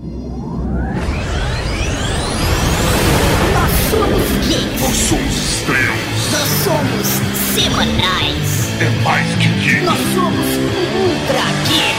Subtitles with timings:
[0.00, 0.10] Nós
[3.90, 4.80] somos geeks.
[4.80, 5.98] Nós somos estrelas.
[6.32, 7.06] Nós somos
[7.54, 8.48] semanais.
[8.80, 9.82] É mais que geek.
[9.84, 10.46] Nós somos
[10.94, 11.98] ultra geek.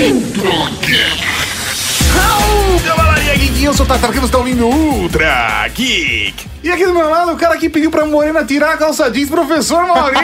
[0.00, 0.97] Ultra Geek.
[3.68, 6.48] Eu sou o Tatar, que você está ouvindo Ultra Geek.
[6.64, 9.28] E aqui do meu lado, o cara que pediu pra Morena tirar a calça jeans,
[9.28, 10.16] professor Mauri.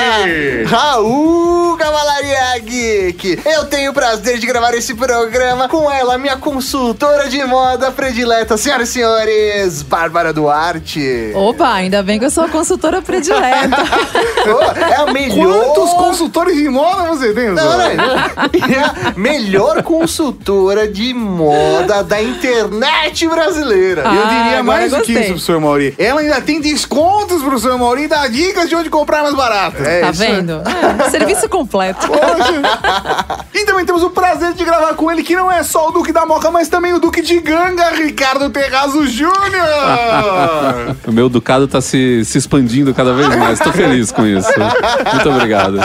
[0.66, 3.40] Raul Cavalaria Geek!
[3.44, 8.56] Eu tenho o prazer de gravar esse programa com ela, minha consultora de moda predileta,
[8.56, 11.32] senhoras e senhores, Bárbara Duarte.
[11.34, 13.76] Opa, ainda bem que eu sou a consultora predileta.
[14.48, 15.74] Oh, é a melhor...
[15.74, 18.16] Quantos consultores de moda você tem, Não, não, não.
[18.16, 22.75] É a melhor consultora de moda da internet
[23.28, 24.02] brasileira.
[24.02, 25.94] Eu Ah, diria agora mais do que isso, professor Mauri.
[25.98, 29.82] Ela ainda tem descontos, professor Mauri, e dá dicas de onde comprar mais barato.
[29.82, 30.18] É tá isso.
[30.20, 30.62] vendo?
[31.04, 32.06] É, serviço completo.
[32.06, 33.46] Poxa.
[33.56, 36.12] E também temos o prazer de gravar com ele, que não é só o Duque
[36.12, 39.32] da Moca, mas também o Duque de Ganga, Ricardo Terrazo Júnior.
[41.06, 43.58] O meu ducado tá se, se expandindo cada vez mais.
[43.58, 44.48] Tô feliz com isso.
[45.14, 45.78] Muito obrigado.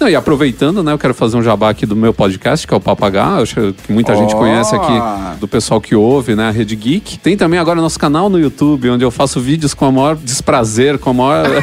[0.00, 2.76] Não, e aproveitando, né, eu quero fazer um jabá aqui do meu podcast, que é
[2.76, 3.36] o Papagá.
[3.40, 4.38] Acho que muita gente Ó.
[4.38, 4.92] conhece aqui,
[5.40, 6.03] do pessoal que ouve,
[6.36, 7.18] né, a Rede Geek.
[7.18, 10.98] Tem também agora nosso canal no YouTube, onde eu faço vídeos com o maior desprazer,
[10.98, 11.46] com a maior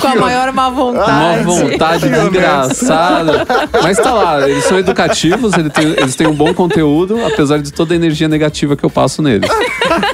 [0.00, 1.44] Com a maior má vontade.
[1.44, 3.46] vontade engraçada.
[3.82, 7.72] Mas tá lá, eles são educativos, eles têm, eles têm um bom conteúdo, apesar de
[7.72, 9.50] toda a energia negativa que eu passo neles.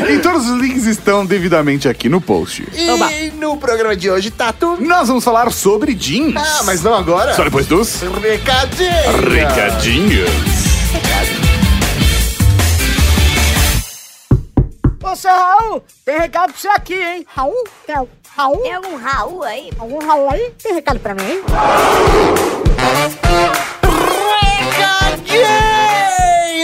[0.10, 2.68] E todos os links estão devidamente aqui no post.
[2.74, 3.10] E Oba.
[3.36, 4.78] no programa de hoje, Tatu.
[4.80, 6.36] Nós vamos falar sobre jeans.
[6.38, 7.34] Ah, mas não agora.
[7.34, 9.30] Só depois dos Recadinho.
[9.30, 10.30] recadinhos.
[15.04, 17.26] Ô, seu Raul, tem recado pra você aqui, hein?
[17.34, 17.64] Raul?
[17.86, 18.62] Tem algum Raul?
[18.64, 19.70] Tem algum Raul aí?
[19.78, 20.52] Algum Raul aí?
[20.62, 21.42] Tem recado pra mim, hein?
[24.60, 25.75] Recadinho,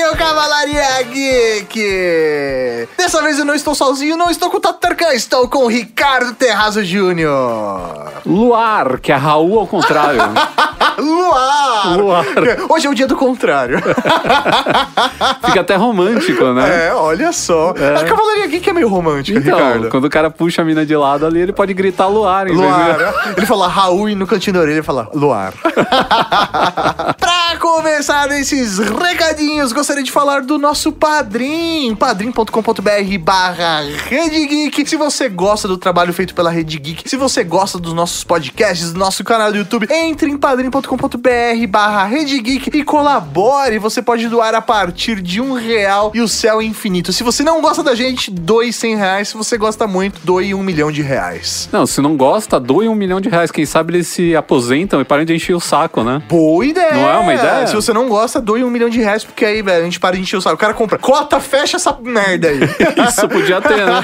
[0.09, 2.87] Cavalaria Geek!
[2.97, 6.33] Dessa vez eu não estou sozinho, não estou com o Tatarkan, estou com o Ricardo
[6.33, 8.11] Terrazo Júnior.
[8.25, 10.19] Luar, que é Raul ao contrário.
[10.97, 11.97] Luar!
[11.97, 12.25] Luar.
[12.69, 13.79] Hoje é o dia do contrário.
[15.45, 16.87] Fica até romântico, né?
[16.87, 17.69] É, olha só.
[17.99, 19.89] A Cavalaria Geek é meio romântica, Então, Ricardo.
[19.89, 22.59] quando o cara puxa a mina de lado ali, ele pode gritar luar, em vez
[22.59, 23.33] de- Luar.
[23.37, 25.53] Ele fala Raul e no cantinho da orelha ele fala Luar.
[27.17, 34.87] pra começar esses recadinhos, gostaria de falar do nosso padrim, padrim.com.br barra Rede Geek.
[34.87, 38.93] Se você gosta do trabalho feito pela Rede Geek, se você gosta dos nossos podcasts,
[38.93, 43.77] do nosso canal do YouTube, entre em padrim.com.br barra Rede Geek e colabore.
[43.79, 47.11] Você pode doar a partir de um real e o céu é infinito.
[47.11, 49.27] Se você não gosta da gente, doe 100 reais.
[49.27, 51.67] Se você gosta muito, doe um milhão de reais.
[51.71, 53.51] Não, se não gosta, doe um milhão de reais.
[53.51, 56.21] Quem sabe eles se aposentam e param de encher o saco, né?
[56.29, 56.93] Boa ideia!
[56.93, 57.67] Não é uma ideia?
[57.67, 60.15] Se você não gosta, doe um milhão de reais, porque aí, velho, a gente para
[60.15, 60.55] de encher o saco.
[60.55, 60.97] O cara comprar.
[60.99, 62.59] Cota, fecha essa merda aí.
[63.07, 64.03] Isso podia ter, né?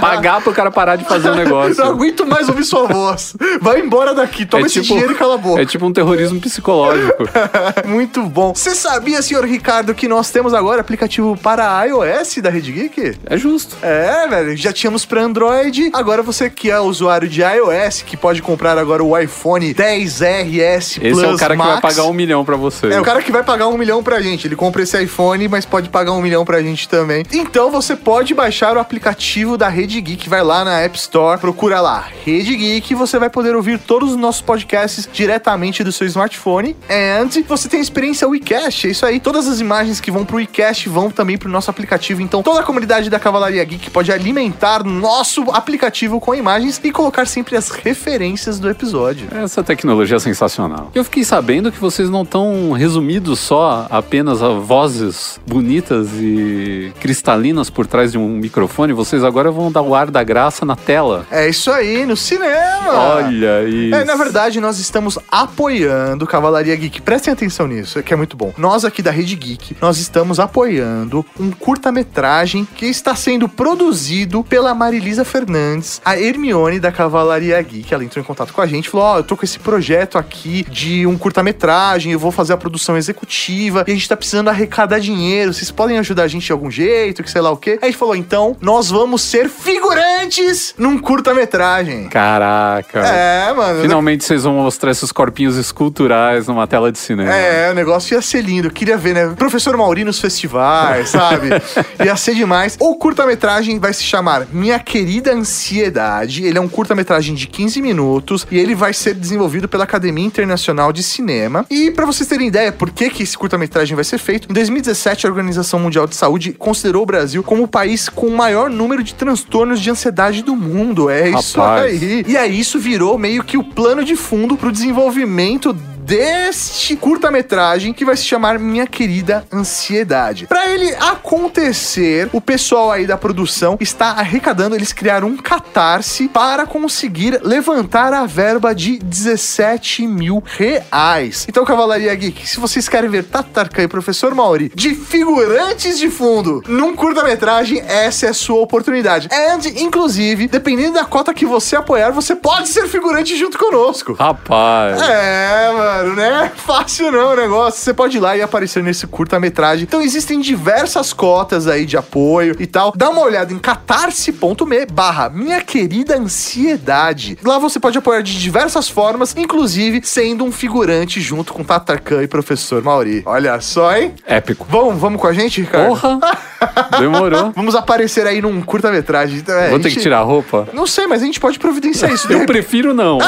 [0.00, 1.76] Pagar pro cara parar de fazer o negócio.
[1.82, 3.34] Não aguento mais ouvir sua voz.
[3.60, 5.60] Vai embora daqui, toma esse dinheiro e cala a boca.
[5.62, 7.24] é tipo um terrorismo psicológico.
[7.86, 8.54] Muito bom.
[8.54, 13.18] Você sabia, senhor Ricardo, que nós temos agora aplicativo para iOS da Rede Geek?
[13.26, 13.76] É justo.
[13.82, 14.56] É, velho.
[14.56, 15.90] Já tínhamos para Android.
[15.92, 21.18] Agora você que é usuário de iOS, que pode comprar agora o iPhone 10RS Plus
[21.18, 21.80] Esse é o cara que vai Max.
[21.80, 22.88] pagar um milhão pra você.
[22.88, 24.46] É o cara que vai pagar um milhão pra gente.
[24.46, 27.24] Ele compra esse iPhone, mas pode pagar um milhão pra gente também.
[27.32, 30.28] Então você pode baixar o aplicativo da Rede Geek.
[30.28, 32.94] Vai lá na App Store, procura lá Rede Geek.
[32.94, 36.76] Você vai poder ouvir todos os nossos podcasts diretamente do seu smartphone.
[36.90, 38.86] And você tem a experiência WeCast.
[38.86, 39.18] É isso aí.
[39.18, 42.20] Todas as imagens que vão pro WeCast vão também pro nosso aplicativo.
[42.20, 47.26] Então toda a comunidade da Cavalaria Geek pode alimentar nosso aplicativo com imagens e colocar
[47.26, 49.28] sempre as referências do episódio.
[49.32, 50.90] Essa tecnologia é sensacional.
[50.94, 54.48] Eu fiquei sabendo que vocês não estão resumidos só apenas a
[54.86, 58.92] vozes bonitas e cristalinas por trás de um microfone.
[58.92, 61.26] Vocês agora vão dar o ar da graça na tela.
[61.28, 62.92] É isso aí, no cinema!
[62.92, 63.96] Olha isso.
[63.96, 67.02] É, na verdade, nós estamos apoiando Cavalaria Geek.
[67.02, 68.54] Prestem atenção nisso, que é muito bom.
[68.56, 74.72] Nós aqui da Rede Geek, nós estamos apoiando um curta-metragem que está sendo produzido pela
[74.72, 77.92] Marilisa Fernandes, a Hermione da Cavalaria Geek.
[77.92, 80.64] Ela entrou em contato com a gente, falou: Ó, eu tô com esse projeto aqui
[80.70, 84.75] de um curta-metragem, eu vou fazer a produção executiva e a gente tá precisando arrecadar
[85.00, 85.54] dinheiro.
[85.54, 87.72] Vocês podem ajudar a gente de algum jeito, que sei lá o quê?
[87.72, 92.08] Aí a gente falou: então, nós vamos ser figurantes num curta-metragem.
[92.08, 93.00] Caraca.
[93.00, 93.80] É, mano.
[93.80, 97.32] Finalmente vocês vão mostrar esses corpinhos esculturais numa tela de cinema.
[97.32, 98.68] É, o negócio ia ser lindo.
[98.68, 99.34] Eu queria ver, né?
[99.36, 101.48] Professor Mauri nos festivais, sabe?
[102.04, 102.76] ia ser demais.
[102.80, 106.44] O curta-metragem vai se chamar Minha Querida Ansiedade.
[106.44, 110.92] Ele é um curta-metragem de 15 minutos e ele vai ser desenvolvido pela Academia Internacional
[110.92, 111.64] de Cinema.
[111.70, 115.26] E pra vocês terem ideia por que, que esse curta-metragem vai ser feito, em 2017
[115.26, 119.02] a Organização Mundial de Saúde considerou o Brasil como o país com o maior número
[119.02, 121.08] de transtornos de ansiedade do mundo.
[121.08, 122.02] É isso Rapaz.
[122.02, 122.24] aí.
[122.26, 125.72] E aí isso virou meio que o plano de fundo pro desenvolvimento
[126.06, 130.46] deste curta-metragem que vai se chamar Minha Querida Ansiedade.
[130.46, 136.64] Pra ele acontecer, o pessoal aí da produção está arrecadando, eles criaram um catarse para
[136.64, 141.44] conseguir levantar a verba de 17 mil reais.
[141.48, 146.62] Então, Cavalaria Geek, se vocês querem ver Tatarkan e Professor Mauri de figurantes de fundo
[146.68, 149.28] num curta-metragem, essa é a sua oportunidade.
[149.32, 154.12] And, inclusive, dependendo da cota que você apoiar, você pode ser figurante junto conosco.
[154.12, 155.02] Rapaz.
[155.02, 156.52] É, mano, né?
[156.56, 157.80] Fácil não o negócio.
[157.80, 159.84] Você pode ir lá e aparecer nesse curta-metragem.
[159.84, 162.92] Então existem diversas cotas aí de apoio e tal.
[162.96, 167.38] Dá uma olhada em catarse.me barra minha querida ansiedade.
[167.44, 172.28] Lá você pode apoiar de diversas formas, inclusive sendo um figurante junto com Tatarkan e
[172.28, 173.22] Professor Mauri.
[173.26, 174.14] Olha só, hein?
[174.26, 174.66] Épico.
[174.68, 175.88] Vamos, vamos com a gente, Ricardo?
[175.88, 176.18] Porra!
[176.98, 177.52] Demorou.
[177.54, 179.38] Vamos aparecer aí num curta-metragem.
[179.38, 180.68] Então, é, Vou a ter que gente- tirar a roupa?
[180.72, 182.30] Não sei, mas a gente pode providenciar isso.
[182.32, 183.18] Eu prefiro não.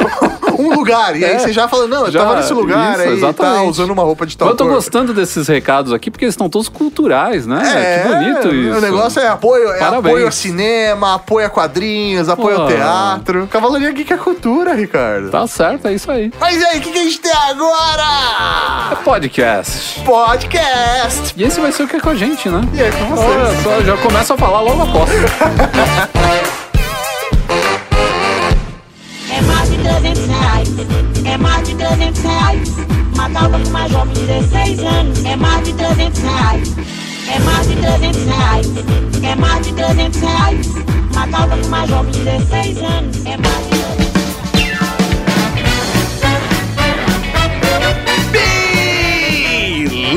[0.58, 1.16] um lugar.
[1.16, 1.38] E aí É.
[1.38, 3.70] você já fala, não, eu Já, tava nesse lugar isso, aí, tá exatamente.
[3.70, 4.74] usando uma roupa de tal Eu tô cor.
[4.74, 7.62] gostando desses recados aqui porque eles estão todos culturais, né?
[7.64, 8.78] É, que bonito isso.
[8.78, 10.06] O negócio é apoio, é Parabéns.
[10.14, 12.72] apoio a cinema, apoio a quadrinhos, apoio ao Pô.
[12.72, 13.46] teatro.
[13.50, 15.30] Cavalaria Geek é cultura, Ricardo.
[15.30, 16.32] Tá certo, é isso aí.
[16.40, 18.02] Mas e aí, o que, que a gente tem agora?
[18.92, 20.00] É podcast.
[20.04, 21.34] Podcast.
[21.36, 22.60] E esse vai ser o que é com a gente, né?
[22.74, 23.30] E aí, com vocês?
[23.30, 25.10] Olha só, já começa a falar logo após.
[31.40, 32.74] mais de 300 reais.
[33.16, 35.24] Matava com uma jovem de 16 anos.
[35.24, 36.74] É mais de 300 reais.
[37.28, 38.66] É mais de 300 reais.
[39.22, 40.66] É mais de 300 reais.
[41.14, 43.26] Matava com uma jovem de 16 anos.
[43.26, 43.69] É mais de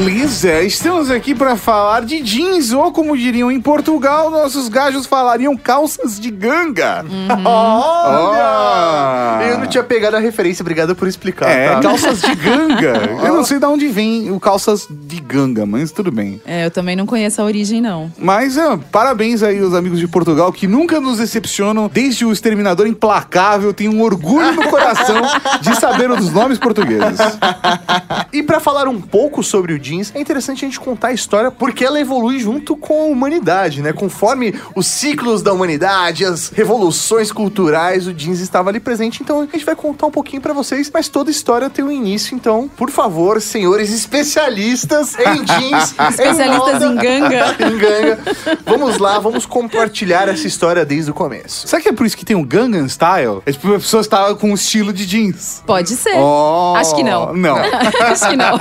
[0.03, 5.55] Beleza, estamos aqui para falar de jeans, ou como diriam em Portugal, nossos gajos falariam
[5.55, 7.05] calças de ganga.
[7.45, 9.47] Olha!
[9.47, 11.49] Eu não tinha pegado a referência, obrigado por explicar.
[11.49, 11.79] É, tá?
[11.79, 12.95] calças de ganga.
[13.25, 16.41] Eu não sei de onde vem o calças de ganga, mas tudo bem.
[16.45, 18.11] É, eu também não conheço a origem, não.
[18.17, 21.89] Mas é, parabéns aí aos amigos de Portugal que nunca nos decepcionam.
[21.91, 25.21] Desde o Exterminador Implacável, tem um orgulho no coração
[25.61, 27.19] de saber os nomes portugueses.
[28.33, 31.51] E pra falar um pouco sobre o jeans, é interessante a gente contar a história
[31.51, 33.93] porque ela evolui junto com a humanidade, né?
[33.93, 39.21] Conforme os ciclos da humanidade, as revoluções culturais, o jeans estava ali presente.
[39.21, 42.35] Então a gente vai contar um pouquinho pra vocês, mas toda história tem um início.
[42.35, 47.55] Então, por favor, senhores especialistas em jeans, Especialistas moda, em ganga.
[47.59, 48.19] em ganga,
[48.65, 51.67] vamos lá, vamos compartilhar essa história desde o começo.
[51.67, 53.41] Será que é por isso que tem o Gangnam Style?
[53.45, 55.63] É tipo, a pessoa está com um estilo de jeans.
[55.65, 56.15] Pode ser.
[56.17, 57.33] Oh, Acho que não.
[57.33, 57.57] Não.
[58.01, 58.57] Acho que não.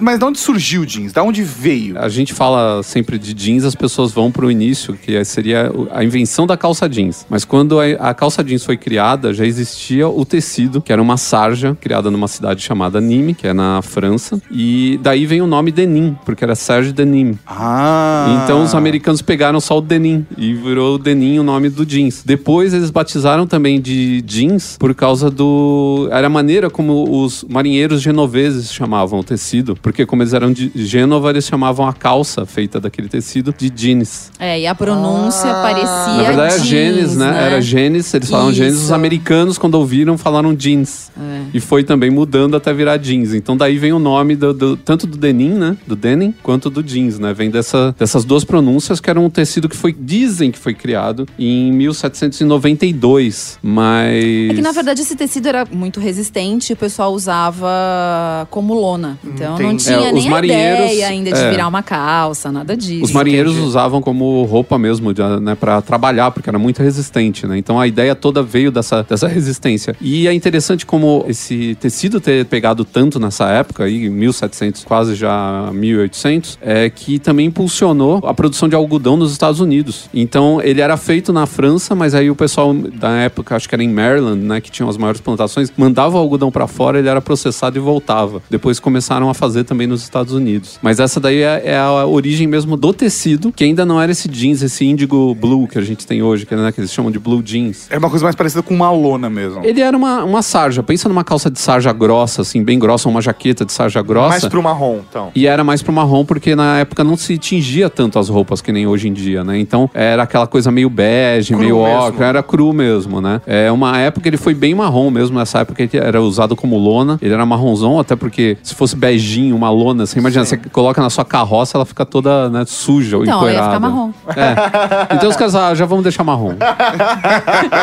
[0.00, 1.12] Mas de onde surgiu o jeans?
[1.12, 1.98] Da onde veio?
[1.98, 6.04] A gente fala sempre de jeans, as pessoas vão pro início, que seria o- a
[6.04, 7.24] invenção da calça jeans.
[7.30, 11.76] Mas quando a, calça jeans foi criada, já existia o tecido, que era uma sarja
[11.80, 14.40] criada numa cidade chamada Nîmes, que é na França.
[14.50, 17.38] E daí vem o nome denim, porque era Serge Denim.
[17.46, 18.42] Ah.
[18.44, 22.22] Então os americanos pegaram só o denim e virou o denim o nome do jeans.
[22.24, 26.08] Depois eles batizaram também de jeans por causa do.
[26.12, 30.70] Era a maneira como os marinheiros genoveses chamavam o tecido, porque como eles eram de
[30.74, 34.30] Gênova, eles chamavam a calça feita daquele tecido de jeans.
[34.38, 35.62] É, e a pronúncia Ah.
[35.62, 36.66] parecia Na verdade é jeans,
[36.96, 37.44] genes, né?
[37.46, 38.58] Era genes, eles falavam Isso.
[38.62, 41.10] genes, os americanos quando ouviram falaram jeans.
[41.18, 41.42] É.
[41.54, 43.32] E foi também mudando até virar jeans.
[43.34, 45.76] Então daí vem o nome do, do- tanto do denim, né?
[45.86, 47.32] Do denim, quanto do jeans, né?
[47.32, 51.26] Vem dessa, dessas duas pronúncias que era um tecido que foi, dizem que foi criado
[51.38, 54.50] em 1792, mas...
[54.50, 59.18] É que na verdade esse tecido era muito resistente e o pessoal usava como lona.
[59.24, 59.84] Então não Entendi.
[59.84, 61.50] tinha É, nem os a ideia marinheiros- ideia ainda de é.
[61.50, 63.04] virar uma calça, nada disso.
[63.04, 67.56] Os marinheiros usavam como roupa mesmo, né, para trabalhar, porque era muito resistente, né?
[67.58, 69.94] Então a ideia toda veio dessa, dessa resistência.
[70.00, 75.70] E é interessante como esse tecido ter pegado tanto nessa época, aí, 1700, quase já
[75.72, 80.08] 1800, é que também impulsionou a produção de algodão nos Estados Unidos.
[80.12, 83.82] Então ele era feito na França, mas aí o pessoal da época, acho que era
[83.82, 87.20] em Maryland, né, que tinham as maiores plantações, mandava o algodão para fora, ele era
[87.20, 88.42] processado e voltava.
[88.50, 90.78] Depois começaram a fazer também nos Estados Unidos.
[90.82, 94.28] Mas essa daí é, é a origem mesmo do tecido, que ainda não era esse
[94.28, 97.18] jeans, esse índigo blue que a gente tem hoje, que, né, que eles chamam de
[97.18, 97.86] blue jeans.
[97.90, 99.64] É uma coisa mais parecida com uma lona mesmo.
[99.64, 100.82] Ele era uma, uma sarja.
[100.82, 104.28] Pensa numa calça de sarja grossa, assim, bem grossa, uma jaqueta de sarja grossa.
[104.28, 105.30] Mais pro marrom, então.
[105.34, 108.72] E era mais pro marrom, porque na época não se tingia tanto as roupas que
[108.72, 109.58] nem hoje em dia, né?
[109.58, 113.40] Então era aquela coisa meio bege, Cru meio ocra, era cru mesmo, né?
[113.46, 117.18] É uma época ele foi bem marrom mesmo, nessa época ele era usado como lona.
[117.20, 121.08] Ele era marronzão, até porque se fosse beijinho, uma lona, você imagina, você coloca na
[121.08, 123.66] sua carroça, ela fica toda né, suja ou Então, empoeirada.
[123.68, 124.10] ficar marrom.
[124.28, 125.14] É.
[125.14, 126.54] Então os caras, ah, já vamos deixar marrom.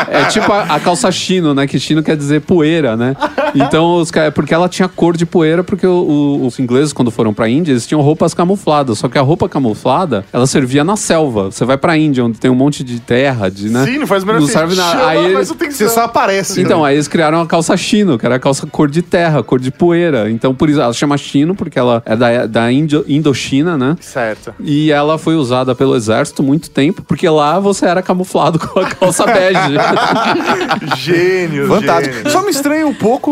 [0.09, 1.65] É tipo a, a calça chino, né?
[1.65, 3.15] Que chino quer dizer poeira, né?
[3.55, 7.11] Então, os, ca- porque ela tinha cor de poeira, porque o- o- os ingleses, quando
[7.11, 8.97] foram pra Índia, eles tinham roupas camufladas.
[8.99, 11.51] Só que a roupa camuflada, ela servia na selva.
[11.51, 13.85] Você vai pra Índia, onde tem um monte de terra, de, né?
[13.85, 15.07] Sim, não faz o menor Não serve nada.
[15.07, 16.61] Aí eles- Você só aparece.
[16.61, 16.89] então, né?
[16.89, 19.71] aí eles criaram a calça chino, que era a calça cor de terra, cor de
[19.71, 20.29] poeira.
[20.29, 23.95] Então, por isso ela chama chino, porque ela é da, da Indo- Indochina, né?
[23.99, 24.53] Certo.
[24.59, 28.85] E ela foi usada pelo exército muito tempo, porque lá você era camuflado com a
[28.89, 29.73] calça bege.
[30.97, 32.15] Gênio, Fantástico.
[32.15, 32.31] gênio.
[32.31, 33.31] Só me estranha um pouco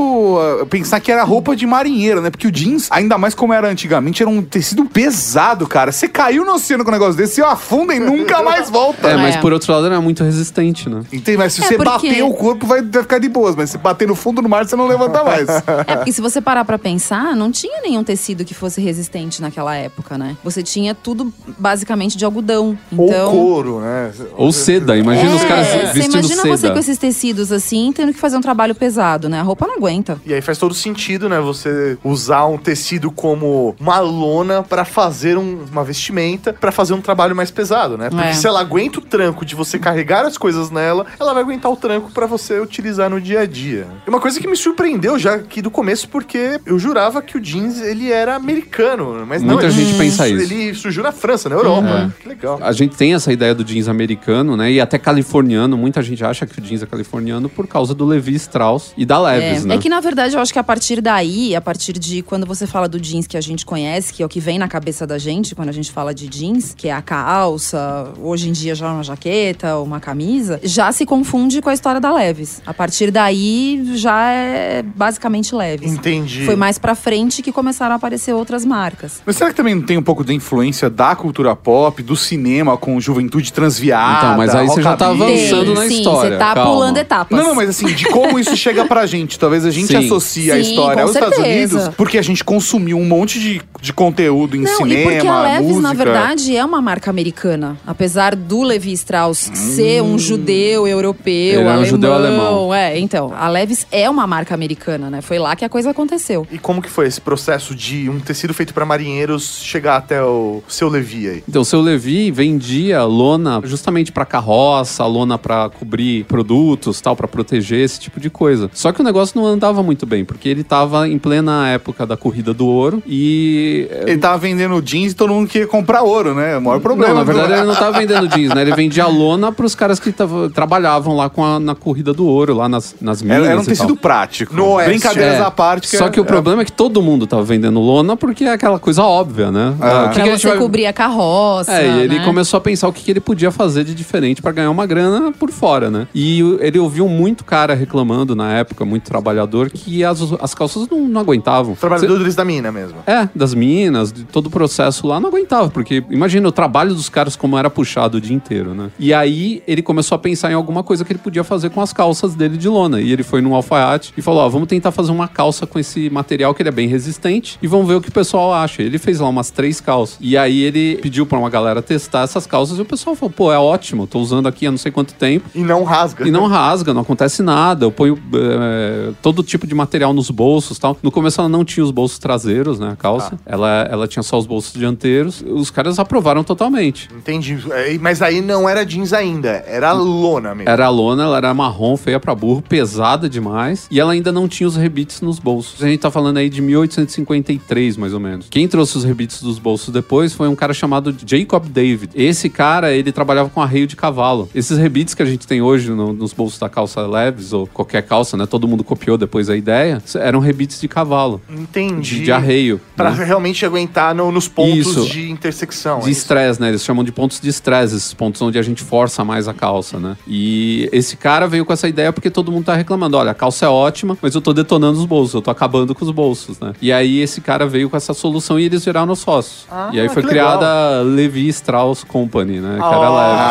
[0.70, 2.30] pensar que era roupa de marinheiro, né?
[2.30, 5.92] Porque o jeans, ainda mais como era antigamente, era um tecido pesado, cara.
[5.92, 9.10] Você caiu no oceano com um negócio desse, você afunda e nunca mais volta.
[9.10, 9.40] É, mas É.
[9.42, 11.02] por outro lado era muito resistente, né?
[11.12, 11.38] Entende?
[11.38, 13.56] Mas se É você porque- bater o corpo, vai, ficar de boas.
[13.56, 15.48] Mas se bater no fundo do mar, você não levanta mais.
[15.88, 19.76] É, porque se você parar pra pensar, não tinha nenhum tecido que fosse resistente naquela
[19.76, 20.36] época, né?
[20.44, 22.78] Você tinha tudo basicamente de algodão.
[22.92, 23.26] Então.
[23.28, 24.12] Ou couro, né?
[24.38, 26.74] Ou seda, imagina os caras É, você vestindo imagina você seda.
[26.74, 29.40] com esses tecidos assim, tendo que fazer um trabalho pesado, né?
[29.40, 30.01] A roupa não aguenta.
[30.26, 31.40] E aí faz todo sentido, né?
[31.40, 37.02] Você usar um tecido como uma lona pra fazer um- uma vestimenta, pra fazer um
[37.02, 38.10] trabalho mais pesado, né?
[38.10, 38.34] Porque É.
[38.34, 41.76] se ela aguenta o tranco de você carregar as coisas nela, ela vai aguentar o
[41.76, 43.88] tranco pra você utilizar no dia a dia.
[44.06, 47.40] E uma coisa que me surpreendeu já aqui do começo, porque eu jurava que o
[47.42, 49.54] jeans ele era americano, mas não.
[49.56, 50.54] Muita ele- gente pensa isso.
[50.54, 52.14] Ele surgiu na França, na Europa.
[52.20, 52.60] Que legal.
[52.62, 54.72] A gente tem essa ideia do jeans americano, né?
[54.72, 55.78] E até californiano.
[55.78, 59.20] Muita gente acha que o jeans é californiano por causa do Levi Strauss e da
[59.22, 59.76] Levis, é, né?
[59.76, 62.66] é que na verdade eu acho que a partir daí, a partir de quando você
[62.66, 65.18] fala do jeans que a gente conhece, que é o que vem na cabeça da
[65.18, 68.90] gente quando a gente fala de jeans, que é a calça, hoje em dia já
[68.90, 72.62] uma jaqueta, uma camisa, já se confunde com a história da Levis.
[72.66, 75.92] A partir daí já é basicamente Levis.
[75.92, 76.46] Entendi.
[76.46, 79.22] Foi mais pra frente que começaram a aparecer outras marcas.
[79.26, 82.78] Mas será que também não tem um pouco de influência da cultura pop, do cinema
[82.78, 84.20] com juventude transviada?
[84.20, 86.72] Então, mas aí você já tá avançando na sim, história, você tá calma.
[86.72, 87.38] pulando etapas.
[87.38, 89.38] Não, não, mas assim, de como isso chega pra gente.
[89.38, 89.96] Talvez a gente Sim.
[89.98, 91.76] associe a Sim, história aos Estados certeza.
[91.78, 95.28] Unidos porque a gente consumiu um monte de, de conteúdo em Não, cinema, e porque
[95.28, 95.82] a Levis, música.
[95.82, 97.78] na verdade, é uma marca americana.
[97.86, 101.86] Apesar do Levi Strauss ser um judeu europeu, Ele é um alemão.
[101.86, 102.74] judeu alemão.
[102.74, 105.22] É, então, a Levis é uma marca americana, né?
[105.22, 106.46] Foi lá que a coisa aconteceu.
[106.52, 110.62] E como que foi esse processo de um tecido feito pra marinheiros chegar até o
[110.68, 111.44] seu Levi aí?
[111.48, 117.28] Então, o seu Levi vendia lona justamente pra carroça, lona pra cobrir produtos, tal, pra
[117.28, 118.70] proteger esse tipo de coisa.
[118.74, 122.18] Só que o negócio não andava muito bem, porque ele tava em plena época da
[122.18, 126.58] corrida do ouro e Ele tava vendendo jeans e todo mundo queria comprar ouro, né?
[126.58, 127.14] O maior problema.
[127.14, 128.62] Não, na do- verdade ele não tava vendendo jeans, né?
[128.62, 132.56] Ele vendia lona pros caras que tava- trabalhavam lá com a, na corrida do ouro,
[132.56, 133.98] lá nas, nas minas Era, era um tecido tal.
[133.98, 134.56] prático.
[134.56, 135.96] No oeste, Brincadeiras É, à parte.
[135.96, 139.04] Só que o problema é que todo mundo tava vendendo lona porque é aquela coisa
[139.04, 139.76] óbvia, né?
[139.80, 140.06] Ah.
[140.06, 141.72] O que pra que a gente vai- cobrir a carroça.
[141.74, 142.26] É, e ele né?
[142.26, 145.32] começou a pensar o que, que ele podia fazer de diferente pra ganhar uma grana
[145.32, 146.08] por fora, né?
[146.16, 151.08] E ele ouviu muito cara reclamando na época, muito trabalhador, que as, as calças não,
[151.08, 151.76] não aguentavam.
[151.76, 152.98] Trabalhadores da mina mesmo.
[153.06, 157.10] É, das minas, de todo o processo lá, não aguentava, porque imagina o trabalho dos
[157.10, 158.90] caras como era puxado o dia inteiro, né?
[158.98, 161.94] E aí ele começou a pensar em alguma coisa que ele podia fazer com as
[161.94, 163.02] calças dele de lona.
[163.02, 166.10] E ele foi num alfaiate e falou: Ó, vamos tentar fazer uma calça com esse
[166.10, 168.82] material que ele é bem resistente e vamos ver o que o pessoal acha.
[168.82, 170.18] Ele fez lá umas três calças.
[170.20, 173.52] E aí ele pediu pra uma galera testar essas calças e o pessoal falou: pô,
[173.52, 175.50] é ótimo, tô usando aqui há não sei quanto tempo.
[175.54, 176.28] E não rasga.
[176.28, 177.86] E não rasga, não acontece nada.
[177.86, 180.98] Eu ponho é, todo tipo de material nos bolsos tal.
[181.02, 182.90] No começo ela não tinha os bolsos traseiros, né?
[182.92, 183.40] A calça.
[183.46, 185.44] Ela, ela tinha só os bolsos dianteiros.
[185.48, 187.10] Os caras aprovaram totalmente.
[187.16, 187.60] Entendi.
[187.72, 190.70] É, Mas aí não era jeans ainda, era lona mesmo.
[190.70, 193.88] Era lona, ela era marrom, feia pra burro, pesada demais.
[193.92, 195.82] E ela ainda não tinha os rebites nos bolsos.
[195.84, 198.48] A gente tá falando aí de 1853, mais ou menos.
[198.50, 202.12] Quem trouxe os rebites dos bolsos depois foi um cara chamado Jacob David.
[202.16, 204.50] Esse cara, ele trabalhava com arreio de cavalo.
[204.54, 208.04] Esses rebites que a gente tem hoje no- nos bolsos da calça leves, ou qualquer
[208.04, 208.46] calça, né?
[208.46, 210.02] Todo mundo copiou depois a ideia.
[210.16, 211.42] Eram rebites de cavalo.
[211.50, 212.20] Entendi.
[212.20, 212.80] De, de arreio.
[212.96, 213.24] Pra né?
[213.24, 215.06] realmente aguentar no- nos pontos Isso.
[215.06, 216.00] de intersecção.
[216.00, 216.70] De é estresse, né?
[216.70, 220.00] Eles chamam de pontos de estresse, esses pontos onde a gente força mais a calça,
[220.00, 220.16] né?
[220.28, 223.66] E esse cara veio com essa ideia porque todo mundo tá reclamando: olha, a calça
[223.66, 226.74] é ótima, mas eu tô detonando os bolsos, eu tô acabando com os bolsos, né?
[226.82, 229.66] E aí esse cara veio com essa solução e eles viraram sócios.
[229.70, 232.78] Ah, e aí foi criada a Levi Strauss Company, né?
[232.78, 233.42] Que era Levis.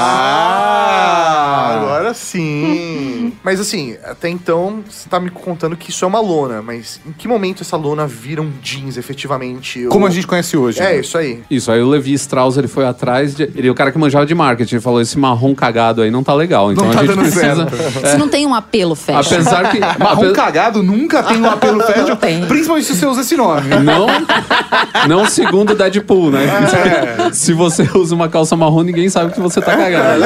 [0.83, 3.33] Ah, agora sim.
[3.43, 7.13] mas assim, até então você tá me contando que isso é uma lona, mas em
[7.13, 9.85] que momento essa lona vira um jeans efetivamente?
[9.87, 10.81] Como Ou- a gente conhece hoje.
[10.81, 11.01] É, né?
[11.01, 11.43] isso aí.
[11.51, 14.25] Isso, aí o Levi Strauss ele foi atrás, de, ele é o cara que manjava
[14.27, 16.73] de marketing, ele falou: esse marrom cagado aí não tá legal.
[16.73, 17.69] Então Não a tá gente dando precisa.
[17.69, 18.07] certo.
[18.07, 19.35] Isso não tem um apelo fashion.
[19.35, 19.81] Apesar que.
[20.01, 22.45] Marrom cagado nunca tem um apelo fashion, tem.
[22.47, 23.69] principalmente se você usa esse nome.
[23.85, 24.07] Não,
[25.09, 26.47] não segundo o Deadpool, né?
[27.29, 27.33] É.
[27.33, 30.23] Se você usa uma calça marrom, ninguém sabe que você tá cagado.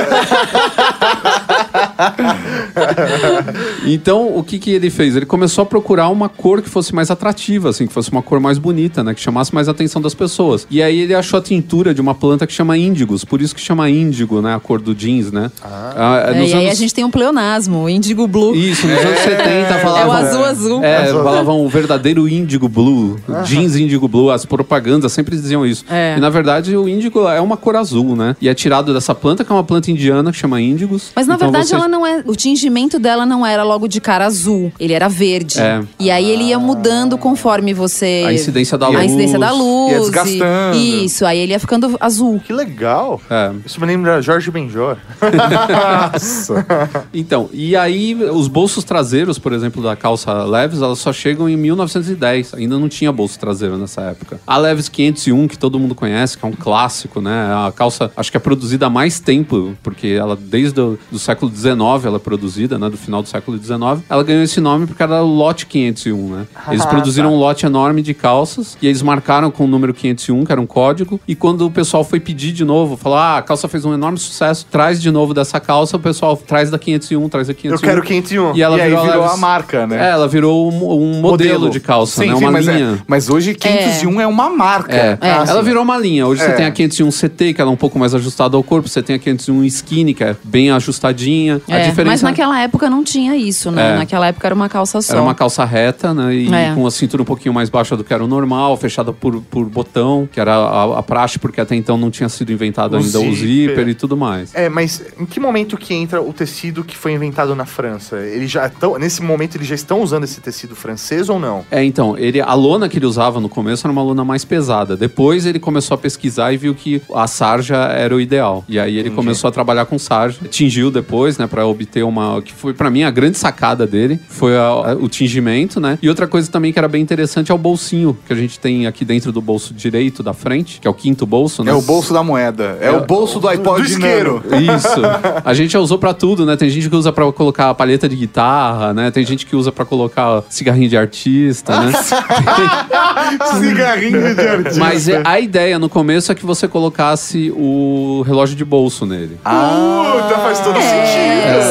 [3.87, 5.16] Então, o que que ele fez?
[5.16, 8.40] Ele começou a procurar uma cor que fosse mais atrativa, assim, que fosse uma cor
[8.40, 9.14] mais bonita, né?
[9.14, 10.66] Que chamasse mais a atenção das pessoas.
[10.70, 13.60] E aí ele achou a tintura de uma planta que chama índigos, por isso que
[13.60, 14.54] chama índigo, né?
[14.54, 15.50] A cor do jeans, né?
[15.62, 18.54] Ah, É, nos e aí a gente tem um pleonasmo, o Indigo Blue.
[18.54, 20.08] Isso, nos anos 70 É falavam...
[20.08, 20.84] o azul azul.
[20.84, 25.84] É, falavam o verdadeiro índigo blue, jeans índigo blue, as propagandas sempre diziam isso.
[25.90, 26.16] É.
[26.16, 28.37] E na verdade o índigo é uma cor azul, né?
[28.40, 31.10] E é tirado dessa planta, que é uma planta indiana que chama índigos.
[31.14, 32.22] Mas na Então verdade você- ela não é.
[32.27, 34.72] O tingimento dela não era logo de cara azul.
[34.79, 35.61] Ele era verde.
[35.61, 35.83] É.
[35.98, 38.24] E aí ele ia mudando conforme você.
[38.27, 39.05] A incidência da A luz.
[39.05, 39.92] incidência da luz.
[39.92, 40.77] Ia desgastando.
[40.77, 42.40] e- Isso, aí ele ia ficando azul.
[42.44, 43.20] Que legal.
[43.31, 43.53] É.
[43.64, 44.96] Isso me lembra Jorge Benjor.
[47.12, 51.57] Então, e aí os bolsos traseiros, por exemplo, da calça Levis, elas só chegam em
[51.57, 52.55] 1910.
[52.55, 54.40] Ainda não tinha bolso traseiro nessa época.
[54.46, 57.33] A Levis 501, que todo mundo conhece, que é um clássico, né?
[57.66, 61.50] A calça, acho que é produzida há mais tempo, porque ela desde o do século
[61.57, 62.88] XIX ela é produzida, né?
[62.90, 64.03] Do final do século XIX.
[64.09, 66.47] Ela ganhou esse nome porque era o lote 501, né?
[66.69, 67.35] Eles Ah, produziram tá.
[67.35, 70.67] um lote enorme de calças e eles marcaram com o número 501, que era um
[70.67, 71.21] código.
[71.27, 74.19] E quando o pessoal foi pedir de novo, falou: ah, a calça fez um enorme
[74.19, 77.75] sucesso, traz de novo dessa calça, o pessoal traz da 501, traz da 501.
[77.75, 78.57] Eu quero 501.
[78.57, 80.09] E ela e aí virou, virou a marca, né?
[80.09, 82.37] É, ela virou um, um modelo, de calça, Sim, né?
[82.37, 83.03] sim, Uma mas, é- linha.
[83.07, 84.95] mas hoje 501 é, uma marca.
[84.95, 85.29] É, É.
[85.49, 86.27] ela virou uma linha.
[86.27, 86.47] Hoje É.
[86.47, 88.88] você tem a 501 CT, que ela é um pouco mais ajustada ao corpo.
[88.88, 91.34] Você tem a 501 Skinny, que é bem ajustadinha.
[91.68, 93.92] A É, diferença Mas naquela época não tinha isso, né?
[93.94, 93.97] É.
[93.99, 95.12] Naquela época era uma calça só.
[95.12, 96.35] era uma calça reta, né?
[96.35, 96.75] E É.
[96.75, 99.64] com a cintura um pouquinho mais baixa do que era o normal, fechada por, por
[99.66, 103.18] botão, que era a, a praxe, porque até então não tinha sido inventado O ainda
[103.20, 103.37] o zíper.
[103.37, 104.55] zíper e tudo mais.
[104.55, 108.16] É, mas em que momento que entra o tecido que foi inventado na França?
[108.18, 111.64] Eles já estão, nesse momento eles já estão usando esse tecido francês ou não?
[111.70, 114.97] É, então, ele, a lona que ele usava no começo era uma lona mais pesada.
[114.97, 118.64] Depois ele começou a pesquisar e viu que a sarja era o ideal.
[118.68, 120.38] E aí ele começou a trabalhar com sarja.
[120.51, 124.56] Tingiu depois, né, Pra obter uma que foi pra mim a grande sacada dele, foi
[124.56, 125.98] a- a- o tingimento, né?
[126.02, 128.87] E outra coisa também que era bem interessante é o bolsinho que a gente tem
[128.87, 131.70] aqui dentro do bolso direito da frente, que é o quinto bolso, né?
[131.70, 132.76] É o bolso da moeda.
[132.80, 134.42] É, É o bolso do iPod do isqueiro.
[134.48, 134.76] Nano.
[134.76, 135.00] Isso.
[135.44, 136.56] A gente já usou pra tudo, né?
[136.56, 139.10] Tem gente que usa pra colocar a palheta de guitarra, né?
[139.10, 141.92] Tem gente que usa pra colocar cigarrinho de artista, né?
[143.58, 144.78] Cigarrinho de artista.
[144.80, 149.38] Mas é- a ideia no começo é que você colocasse o relógio de bolso nele.
[149.42, 151.13] Puta, faz todo É, sentido.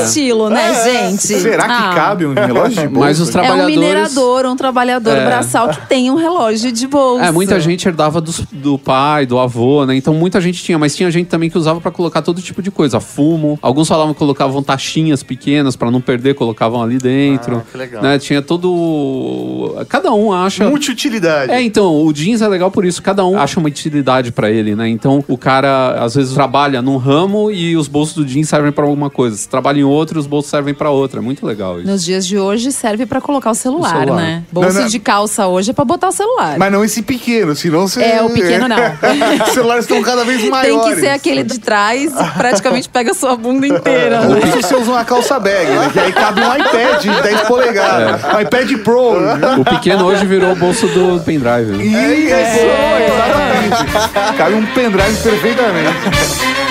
[0.03, 1.21] Estilo, né, gente?
[1.21, 1.91] Será que Ah.
[1.95, 2.99] cabe um relógio de bolso?
[2.99, 3.77] Mas os É um trabalhadores.
[3.77, 5.25] minerador, um trabalhador É.
[5.25, 7.25] braçal que tem um relógio de bolsa.
[7.25, 9.95] É, muita gente herdava dos- do, pai, do avô, né?
[9.95, 12.71] Então muita gente tinha, mas tinha gente também que usava pra colocar todo tipo de
[12.71, 13.58] coisa, fumo.
[13.62, 17.58] Alguns falavam que colocavam taxinhas pequenas pra não perder, colocavam ali dentro.
[17.58, 18.01] Ah, que legal.
[18.03, 18.19] Né?
[18.19, 19.75] Tinha todo.
[19.89, 20.69] Cada um acha.
[20.69, 21.51] Multiutilidade.
[21.51, 24.75] É, então, o jeans é legal por isso, cada um acha uma utilidade pra ele,
[24.75, 24.88] né?
[24.89, 28.84] Então, o cara às vezes trabalha num ramo e os bolsos do jeans servem pra
[28.86, 29.33] alguma coisa.
[29.38, 31.19] Se trabalha em outro, os bolsos servem pra outra.
[31.19, 31.88] É muito legal isso.
[31.89, 34.22] Nos dias de hoje serve pra colocar o celular, O celular.
[34.22, 34.43] né?
[34.52, 34.88] Bolso Não, não.
[34.88, 36.58] de calça hoje é pra botar o celular.
[36.58, 38.02] Mas não esse pequeno, senão você...
[38.04, 38.78] É, o pequeno não.
[39.48, 40.96] Os celulares estão cada vez Tem maiores.
[40.96, 44.22] que ser aquele de trás, praticamente pega a sua bunda inteira.
[44.22, 44.41] Ou né?
[44.52, 45.89] se você usa uma calça bag, né?
[45.91, 48.22] Que aí cabe um iPad de 10 polegadas.
[48.36, 49.13] Um iPad Pro.
[49.60, 51.72] O pequeno hoje virou o bolso do pendrive.
[51.72, 51.84] né?
[51.84, 52.65] E isso,
[53.13, 54.38] exatamente.
[54.38, 56.62] Cabe um pendrive perfeitamente.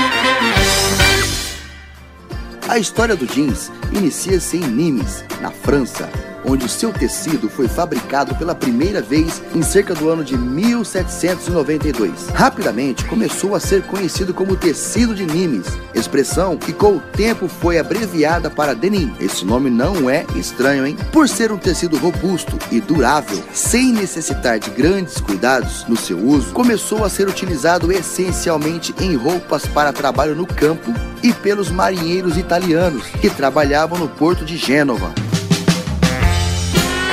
[2.73, 6.09] A história do jeans inicia-se em Nimes, na França.
[6.45, 12.29] Onde o seu tecido foi fabricado pela primeira vez em cerca do ano de 1792.
[12.35, 17.79] Rapidamente começou a ser conhecido como tecido de Nimes, expressão que com o tempo foi
[17.79, 19.15] abreviada para denim.
[19.21, 20.97] Esse nome não é estranho, hein?
[21.13, 26.53] Por ser um tecido robusto e durável, sem necessitar de grandes cuidados no seu uso,
[26.53, 33.07] começou a ser utilizado essencialmente em roupas para trabalho no campo e pelos marinheiros italianos
[33.07, 35.13] que trabalhavam no porto de Gênova.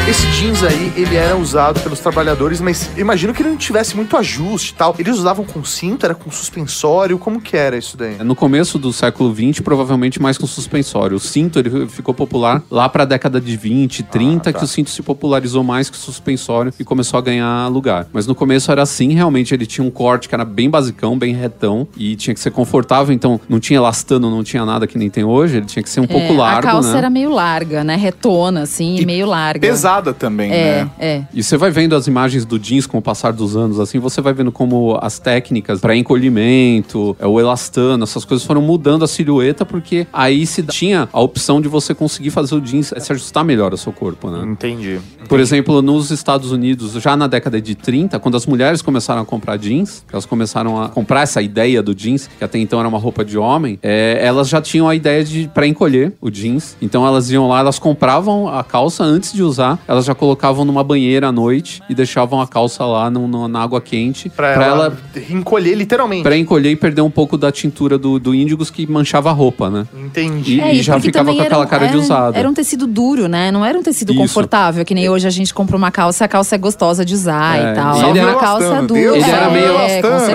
[0.10, 4.18] Esse jeans aí, ele era usado pelos trabalhadores, mas imagino que ele não tivesse muito
[4.18, 4.96] ajuste e tal.
[4.98, 8.16] Eles usavam com cinto, era com suspensório, como que era isso daí?
[8.24, 11.16] No começo do século XX, provavelmente mais com suspensório.
[11.18, 14.58] O cinto ele ficou popular lá para a década de 20, 30, Ah, tá.
[14.60, 18.08] que o cinto se popularizou mais que o suspensório e começou a ganhar lugar.
[18.12, 21.36] Mas no começo era assim, realmente ele tinha um corte que era bem basicão, bem
[21.36, 25.10] retão e tinha que ser confortável, então não tinha elastano, não tinha nada que nem
[25.10, 26.98] tem hoje, ele tinha que ser um pouco É, largo, A calça né?
[26.98, 27.96] era meio larga, né?
[27.96, 29.60] Retona, assim, e meio larga.
[30.00, 30.92] Pesada também, É, né?
[31.00, 31.24] é.
[31.34, 34.22] E você vai vendo as imagens do jeans com o passar dos anos, assim, você
[34.22, 39.08] vai vendo como as técnicas para encolhimento, é, o elastano, essas coisas foram mudando a
[39.08, 43.44] silhueta, porque aí se tinha a opção de você conseguir fazer o jeans se ajustar
[43.44, 44.44] melhor ao seu corpo, né?
[44.46, 45.00] Entendi.
[45.28, 49.26] Por exemplo, nos Estados Unidos, já na década de 30, quando as mulheres começaram a
[49.26, 52.98] comprar jeans, elas começaram a comprar essa ideia do jeans, que até então era uma
[52.98, 56.76] roupa de homem, é, elas já tinham a ideia de para encolher o jeans.
[56.82, 60.84] Então elas iam lá, elas compravam a calça antes de usar, elas já colocavam numa
[60.84, 64.66] banheira à noite e deixavam a calça lá no- no- na água quente Pra, pra
[64.66, 64.98] ela, ela
[65.32, 66.22] encolher literalmente.
[66.22, 69.68] para encolher e perder um pouco da tintura do, do índigos que manchava a roupa,
[69.70, 69.88] né?
[70.06, 70.58] Entendi.
[70.58, 72.36] E, É, e já ficava com aquela era um- cara de era- usado.
[72.38, 73.50] Era um tecido duro, né?
[73.52, 74.22] Não era um tecido Isso.
[74.22, 77.58] confortável, que nem hoje a gente compra uma calça, a calça é gostosa de usar
[77.58, 77.96] É, e tal.
[77.96, 79.00] e Era ele uma era calça dura.
[79.00, 79.78] Ele era é, meio.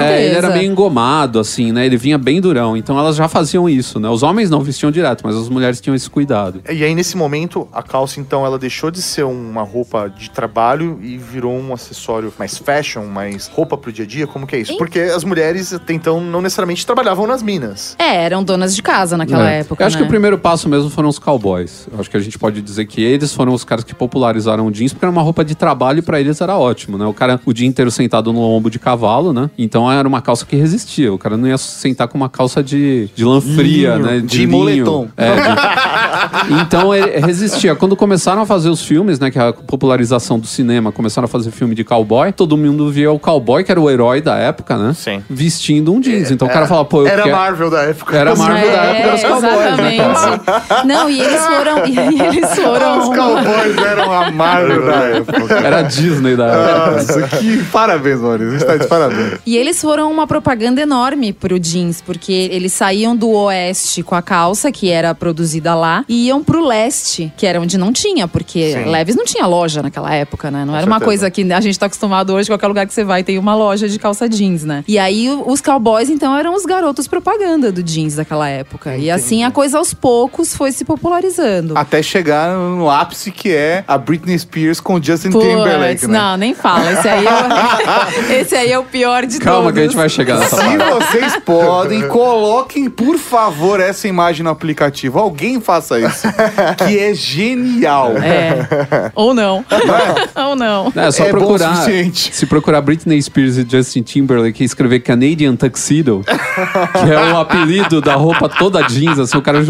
[0.03, 1.87] É, ele era meio engomado, assim, né?
[1.87, 2.77] Ele vinha bem durão.
[2.77, 4.09] Então elas já faziam isso, né?
[4.09, 6.61] Os homens não vestiam direto, mas as mulheres tinham esse cuidado.
[6.71, 10.99] E aí, nesse momento, a calça, então, ela deixou de ser uma roupa de trabalho
[11.03, 14.27] e virou um acessório mais fashion, mais roupa pro dia a dia?
[14.27, 14.77] Como que é isso?
[14.77, 17.97] Porque as mulheres, até então, não necessariamente trabalhavam nas minas.
[17.99, 19.61] É, eram donas de casa naquela É.
[19.61, 19.83] época.
[19.83, 20.03] Eu acho né?
[20.03, 21.87] que o primeiro passo mesmo foram os cowboys.
[21.93, 24.71] Eu acho que a gente pode dizer que eles foram os caras que popularizaram o
[24.71, 27.05] jeans, porque era uma roupa de trabalho e pra eles era ótimo, né?
[27.07, 29.51] O cara o dia inteiro sentado no lombo de cavalo, né?
[29.59, 31.13] Então era uma calça que resistia.
[31.13, 34.21] O cara não ia sentar com uma calça de, de lã fria, Linho, né?
[34.21, 34.51] de linho.
[34.51, 35.09] moletom.
[35.17, 37.75] É, de- Então ele resistia.
[37.75, 39.24] Quando começaram a fazer os filmes, né?
[39.31, 43.19] Que a popularização do cinema, começaram a fazer filme de cowboy, todo mundo via o
[43.19, 44.93] cowboy, que era o herói da época, né?
[44.95, 45.23] Sim.
[45.29, 46.31] Vestindo um jeans.
[46.31, 47.37] Então o cara fala, pô, eu Era quero...
[47.37, 48.17] Marvel da época.
[48.17, 49.95] Era Marvel da É, época dos cowboys, né?
[49.97, 50.87] Exatamente.
[50.87, 51.87] Não, e eles foram.
[51.87, 53.15] E eles Os foram.
[53.15, 55.55] cowboys eram a Marvel da época.
[55.55, 56.91] Era a Disney da época.
[56.91, 58.49] Nossa, que parabéns, Maurício.
[58.55, 59.39] A gente tá de parabéns.
[59.47, 64.23] E eles foram uma propaganda enorme pro jeans, porque eles saíam do oeste com a
[64.23, 68.73] calça, que era produzida lá, e iam pro leste, que era onde não tinha, porque
[68.73, 68.85] Sim.
[69.15, 70.65] Leves não tinha loja naquela época, né?
[70.65, 71.05] Não era uma certeza.
[71.05, 73.89] coisa que a gente tá acostumado hoje, qualquer lugar que você vai tem uma loja
[73.89, 74.85] de calça jeans, né?
[74.89, 78.97] E aí o- os cowboys, então, eram os garotos propaganda do jeans daquela época.
[78.97, 81.77] E assim a coisa aos poucos foi se popularizando.
[81.77, 86.19] Até chegar no ápice que é a Britney Spears com Justin Puts, Timberlake, né?
[86.19, 86.93] não, nem fala.
[86.93, 89.73] Esse aí, é, esse aí é o pior de Calma todos.
[89.75, 91.07] que a gente vai chegar nessa Se parte.
[91.11, 95.19] vocês podem, coloquem, por favor, essa imagem no aplicativo.
[95.19, 96.27] Alguém faça isso.
[96.87, 98.13] Que é genial.
[98.17, 99.04] É.
[99.15, 99.65] Ou não.
[100.49, 100.93] Ou não.
[100.95, 101.87] É só É bom o procurar.
[102.13, 108.01] Se procurar Britney Spears e Justin Timberlake e escrever Canadian Tuxedo, que é o apelido
[108.01, 109.61] da roupa toda jeans, assim, o cara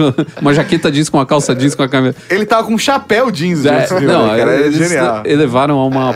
[0.41, 2.15] uma jaqueta jeans com uma calça jeans com a camisa.
[2.29, 5.23] Ele tava com um chapéu jeans, É, Justin não, Timberlake, era eles genial.
[5.25, 6.15] elevaram a, uma,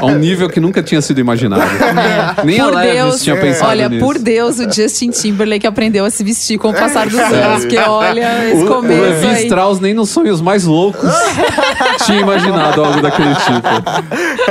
[0.00, 1.62] a um nível que nunca tinha sido imaginado.
[2.44, 2.64] Nem É.
[2.64, 4.04] Por a Levis Deus, tinha pensado olha, nisso.
[4.04, 7.60] por Deus, o Justin Timberlake aprendeu a se vestir com o passar dos anos.
[7.62, 9.44] Porque olha, esse O, o começo Levi aí.
[9.44, 11.10] Strauss nem nos sonhos mais loucos
[12.06, 13.60] tinha imaginado algo daquele tipo.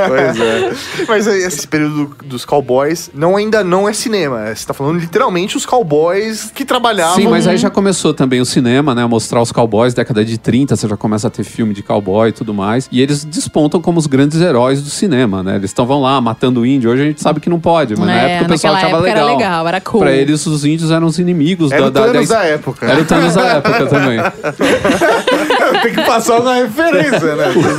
[0.08, 0.72] Pois é.
[1.08, 4.54] Mas aí, esse período dos cowboys não ainda não é cinema.
[4.54, 7.16] Você tá falando literalmente os cowboys que trabalhavam.
[7.16, 9.04] Sim, mas aí já começou também o cinema, né?
[9.04, 12.32] Mostrar os cowboys, década de 30, você já começa a ter filme de cowboy e
[12.32, 12.88] tudo mais.
[12.90, 15.56] E eles despontam como os grandes heróis do cinema, né?
[15.56, 16.90] Eles estavam lá matando índio.
[16.90, 19.02] Hoje a gente sabe que não pode, mas na É, época o pessoal achava época
[19.08, 19.28] legal.
[19.28, 20.00] era legal, era cool.
[20.00, 22.86] Pra eles, os índios eram os inimigos Era da, o Thanos da época.
[22.86, 24.18] Era o Thanos da época também.
[25.82, 27.44] Tem que passar uma referência, né?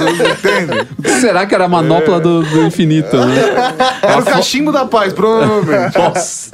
[1.20, 3.36] Será que era a manopla do, do infinito, né?
[4.02, 5.98] Era o cachimbo da paz, provavelmente.
[5.98, 6.52] Nossa.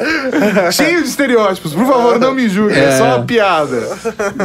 [0.72, 1.74] Cheio de estereótipos.
[1.74, 2.78] Por favor, não me julguem.
[2.78, 2.98] É, É.
[2.98, 3.88] só uma piada.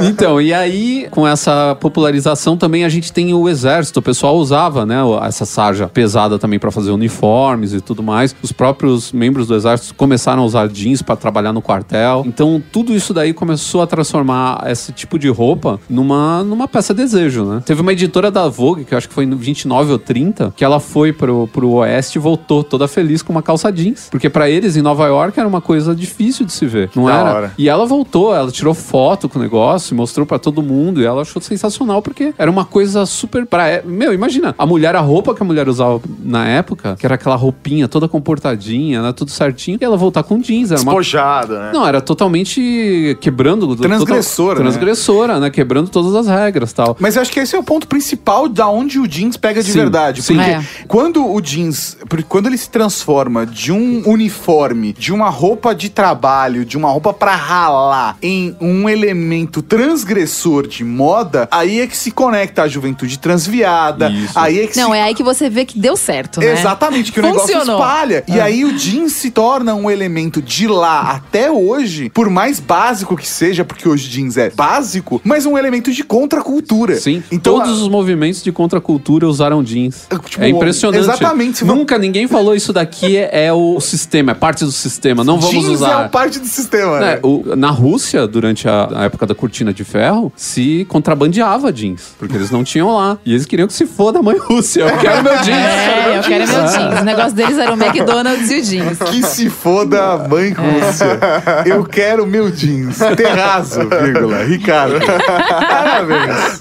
[0.08, 4.00] Então, e aí, com essa popularização também a gente tem o exército.
[4.00, 8.34] O pessoal usava, né, essa sarja pesada também pra fazer uniformes e tudo mais.
[8.42, 12.22] Os próprios membros do exército começaram a usar jeans pra trabalhar no quartel.
[12.26, 17.44] Então, tudo isso daí começou a transformar esse tipo de roupa numa, numa peça desejo,
[17.44, 17.62] né?
[17.64, 20.64] Teve uma editora da Vogue Que eu acho que foi no 29 ou 30, que
[20.64, 24.08] ela foi pro, pro oeste e voltou toda feliz com uma calça jeans.
[24.10, 26.90] Porque pra eles, em Nova York, era uma coisa difícil de se ver.
[26.94, 27.34] Não Da era?
[27.34, 27.52] hora.
[27.58, 31.22] E ela voltou, ela tirou foto com o negócio, mostrou pra todo mundo, e ela
[31.22, 33.68] achou sensacional, porque era uma coisa super pra.
[33.68, 37.14] é- Meu, imagina, a mulher, a roupa que a mulher usava na época, que era
[37.16, 40.70] aquela roupinha toda comportadinha, né, tudo certinho, e ela voltar com jeans.
[40.70, 41.70] Era uma Despojada, né?
[41.72, 43.76] não, era totalmente quebrando.
[43.76, 44.70] Transgressora, total- né?
[44.70, 45.50] Transgressora, né?
[45.50, 46.96] Quebrando todas as regras e tal.
[46.98, 49.70] Mas eu acho que esse é o ponto principal da onde o jeans pega de
[49.72, 50.22] Sim, verdade.
[50.22, 50.34] sim.
[50.36, 50.64] Porque É.
[50.88, 55.88] quando o jeans, porque quando ele se transforma de um uniforme, de uma roupa de
[55.88, 61.96] trabalho, de uma roupa pra ralar, em um elemento transgressor de moda, aí é que
[61.96, 64.10] se conecta a juventude transviada.
[64.10, 64.38] Isso.
[64.38, 66.52] Aí é que Não, se é aí que você vê que deu certo, né?
[66.52, 68.24] Exatamente, que o negócio espalha.
[68.26, 73.16] E aí o jeans se torna um elemento de lá até hoje, por mais básico
[73.16, 76.96] que seja, porque hoje jeans é básico, mas um elemento de contracultura.
[76.96, 80.06] Sim, Então, todos os movimentos de contracultura usaram jeans.
[80.26, 81.02] Tipo, é impressionante.
[81.02, 85.24] exatamente, Nunca ninguém falou isso daqui é, é o sistema, é parte do sistema.
[85.24, 86.04] Não vamos jeans usar.
[86.04, 87.20] é parte do sistema, né, né?
[87.22, 92.36] o- na Rússia, durante a, a época da cortina de ferro, se contrabandeava jeans, porque
[92.36, 93.18] eles não tinham lá.
[93.24, 94.82] E eles queriam que se foda a mãe Rússia.
[94.82, 95.48] Eu quero meu jeans.
[95.56, 97.00] É, eu quero meu jeans.
[97.00, 98.98] O negócio deles era o McDonald's e o jeans.
[98.98, 101.18] Que se foda a mãe Rússia.
[101.66, 102.98] Eu quero meu jeans.
[103.16, 104.44] Terrazo, vírgula.
[104.44, 104.94] Ricardo.
[105.72, 106.60] Parabéns.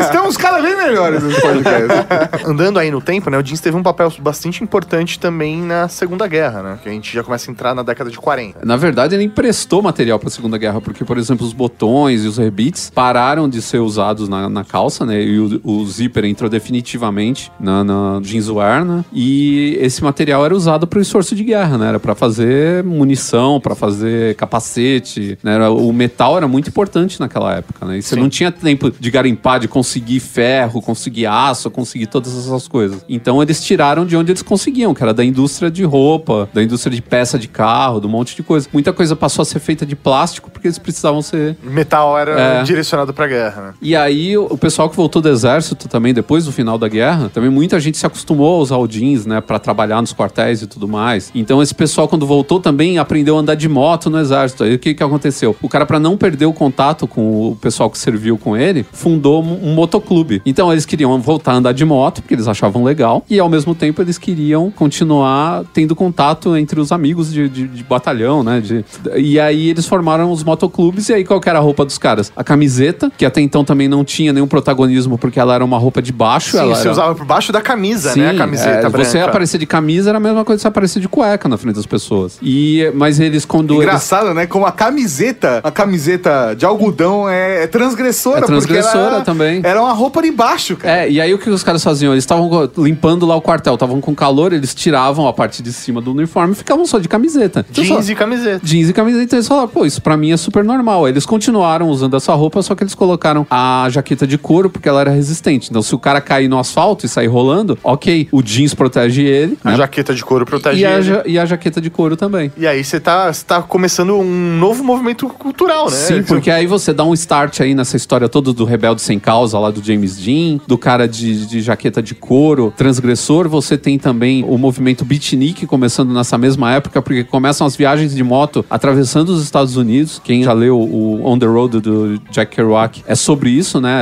[0.00, 2.06] Estamos cada vez melhores nesse podcast.
[2.46, 3.38] Andando aí no tempo, né?
[3.38, 6.78] O jeans teve um papel bastante importante também na Segunda Guerra, né?
[6.82, 8.64] Que a gente já começa a entrar na década de 40.
[8.64, 12.26] Na verdade, ele emprestou material para a Segunda Guerra, porque, por exemplo, os botões e
[12.28, 15.22] os rebites pararam de ser usados na, na calça, né?
[15.22, 19.04] E o, o zíper entrou definitivamente na, na jeanswear, né?
[19.12, 21.88] E esse material era usado para o esforço de guerra, né?
[21.88, 25.54] Era para fazer munição, para fazer capacete, né?
[25.54, 27.98] Era- O metal era muito importante naquela época, né?
[27.98, 28.20] E você Sim.
[28.20, 33.04] não tinha tempo de garimpar, de conseguir ferro, conseguir aço, conseguir todas essas coisas.
[33.08, 36.94] Então eles tiraram de onde eles conseguiam, que era da indústria de roupa, da indústria
[36.94, 38.68] de peça de carro, de um monte de coisa.
[38.72, 42.62] Muita coisa passou a ser feita de plástico porque eles precisavam ser Metal era É.
[42.62, 43.74] direcionado pra guerra, né?
[43.80, 47.50] e aí, o pessoal que voltou do exército também, depois do final da guerra, também
[47.50, 50.88] muita gente se acostumou a usar o jeans, né, Pra trabalhar nos quartéis e tudo
[50.88, 51.30] mais.
[51.34, 54.64] Então, esse pessoal, quando voltou, também aprendeu a andar de moto no exército.
[54.64, 55.54] Aí, o que que aconteceu?
[55.62, 59.42] O cara, pra não perder o contato com o pessoal que serviu com ele, fundou
[59.42, 60.42] um, motoclube.
[60.44, 63.74] Então, eles queriam voltar a andar de moto, porque eles achavam legal, e ao mesmo
[63.74, 68.60] tempo, eles queriam continuar tendo contato entre os amigos de, de- de batalhão, né?
[68.60, 68.82] de-
[69.16, 72.32] e aí, eles formaram os motoclubes, e aí, qual que era a roupa dos caras?
[72.34, 76.00] A camiseta, que até então também não tinha nenhum protagonismo, porque ela era uma roupa
[76.00, 76.52] de baixo.
[76.52, 76.92] Sim, ela você era...
[76.92, 78.30] usava por baixo da camisa, Sim, né?
[78.30, 78.90] A camiseta é.
[78.90, 81.76] Você aparecer de camisa era a mesma coisa que você aparecer de cueca na frente
[81.76, 82.38] das pessoas.
[82.42, 84.46] E, mas eles, quando eles Engraçado, né?
[84.46, 88.38] Como a camiseta, a camiseta de algodão é, é transgressora.
[88.40, 89.60] É transgressora também.
[89.62, 90.85] Era uma roupa de baixo, cara.
[90.86, 92.12] É, e aí o que os caras faziam?
[92.12, 96.00] Eles estavam limpando lá o quartel, estavam com calor, eles tiravam a parte de cima
[96.00, 97.64] do uniforme e ficavam só de camiseta.
[97.70, 98.60] Então, Jeans só- e camiseta.
[98.64, 101.08] Jeans e camiseta, então eles falaram, pô, isso pra mim é super normal.
[101.08, 105.00] Eles continuaram usando essa roupa, só que eles colocaram a jaqueta de couro porque ela
[105.00, 105.68] era resistente.
[105.70, 109.58] Então, se o cara cair no asfalto e sair rolando, ok, o jeans protege ele,
[109.64, 109.76] A né?
[109.76, 111.02] jaqueta de couro protege E a, ele.
[111.02, 112.52] ja- e a jaqueta de couro também.
[112.56, 115.96] E aí você tá, tá começando um novo movimento cultural, né?
[115.96, 119.58] Sim, porque aí você dá um start aí nessa história toda do Rebelde Sem Causa
[119.58, 123.48] lá do James Dean, do cara de, de jaqueta de couro, transgressor.
[123.48, 128.22] Você tem também o movimento beatnik começando nessa mesma época, porque começam as viagens de
[128.22, 130.20] moto atravessando os Estados Unidos.
[130.22, 134.00] Quem já leu o On the Road do Jack Kerouac é sobre isso, né?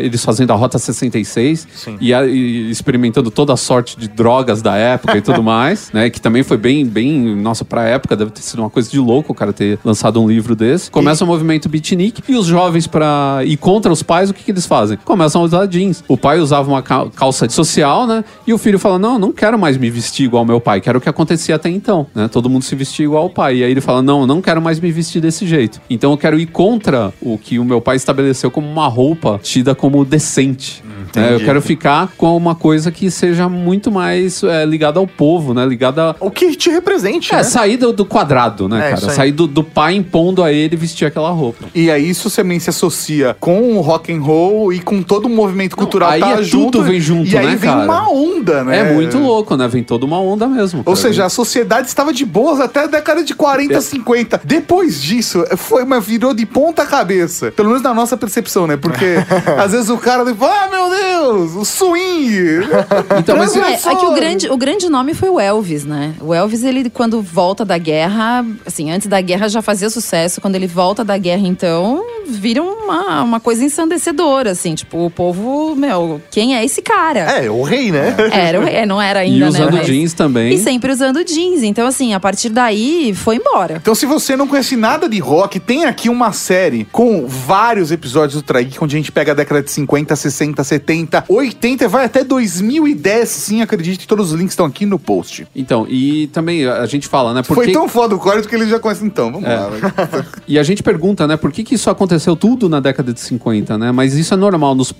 [0.00, 1.96] Eles fazendo a Rota 66 Sim.
[2.00, 6.10] e, e experimentando toda a sorte de drogas da época e tudo mais, né?
[6.10, 9.32] Que também foi bem, bem, nossa, pra época deve ter sido uma coisa de louco
[9.32, 10.90] o cara ter lançado um livro desse.
[10.90, 14.50] Começa o movimento beatnik e os jovens pra ir contra os pais, o que que
[14.50, 14.98] eles fazem?
[15.04, 15.85] Começam a usar jeans.
[16.08, 18.24] O pai usava uma cal- calça social, né?
[18.46, 21.00] E o filho fala, não, não quero mais me vestir igual meu pai, quero o
[21.00, 22.28] que acontecia até então, né?
[22.28, 23.56] Todo mundo se vestia igual ao pai.
[23.58, 25.80] E aí ele fala, não, não quero mais me vestir desse jeito.
[25.88, 29.74] Então eu quero ir contra o que o meu pai estabeleceu como uma roupa tida
[29.74, 30.82] como decente.
[31.14, 31.34] né?
[31.34, 35.64] Eu quero ficar com uma coisa que seja muito mais é, ligada ao povo, né?
[35.64, 37.42] Ligada O que te represente, é, né?
[37.42, 39.12] sair do, do quadrado, né, É, cara?
[39.12, 41.66] Sair do, do pai impondo a ele vestir aquela roupa.
[41.74, 45.28] E aí isso também se associa com o rock and roll e com todo o
[45.28, 46.72] movimento cultural aí tá é junto.
[46.72, 47.84] tudo vem junto, e aí né, vem cara?
[47.84, 48.78] uma onda, né?
[48.78, 49.68] É muito louco, né?
[49.68, 50.80] Vem toda uma onda mesmo.
[50.80, 50.96] Ou cara.
[50.96, 53.80] seja, a sociedade estava de boas até a década de 40, É.
[53.80, 54.40] 50.
[54.44, 57.50] Depois disso, foi uma virou de ponta cabeça.
[57.52, 58.76] Pelo menos na nossa percepção, né?
[58.76, 59.16] Porque
[59.58, 62.66] às vezes o cara fala, ah, meu Deus, o swing.
[63.18, 66.14] Então, mas É, é que o grande, o grande nome foi o Elvis, né?
[66.20, 70.40] O Elvis, ele, quando volta da guerra, assim, antes da guerra já fazia sucesso.
[70.40, 74.74] Quando ele volta da guerra, então, vira uma, uma coisa ensandecedora, assim.
[74.74, 77.20] Tipo, o povo, meu, quem é esse cara?
[77.20, 78.14] É, o rei, né?
[78.30, 79.78] Era, o rei, não era e ainda, usando né?
[79.78, 80.52] Mas- jeans também.
[80.54, 81.62] E sempre usando jeans.
[81.62, 83.78] Então, assim, a partir daí, foi embora.
[83.80, 88.34] Então, se você não conhece nada de rock, tem aqui uma série com vários episódios
[88.34, 92.04] do Trageek, onde a gente pega a década de 50, 60, 70, 80 e vai
[92.04, 93.28] até 2010.
[93.28, 95.46] Sim, acredite, todos os links estão aqui no post.
[95.54, 97.42] Então, e também a gente fala, né?
[97.42, 99.04] Por Foi que- tão foda o corte que ele já conhece.
[99.04, 99.56] Então, vamos É.
[99.56, 99.70] lá.
[100.48, 103.76] E a gente pergunta, né, por que, que isso aconteceu tudo na década de 50,
[103.76, 103.90] né?
[103.92, 104.74] Mas isso é normal.
[104.74, 104.92] Nos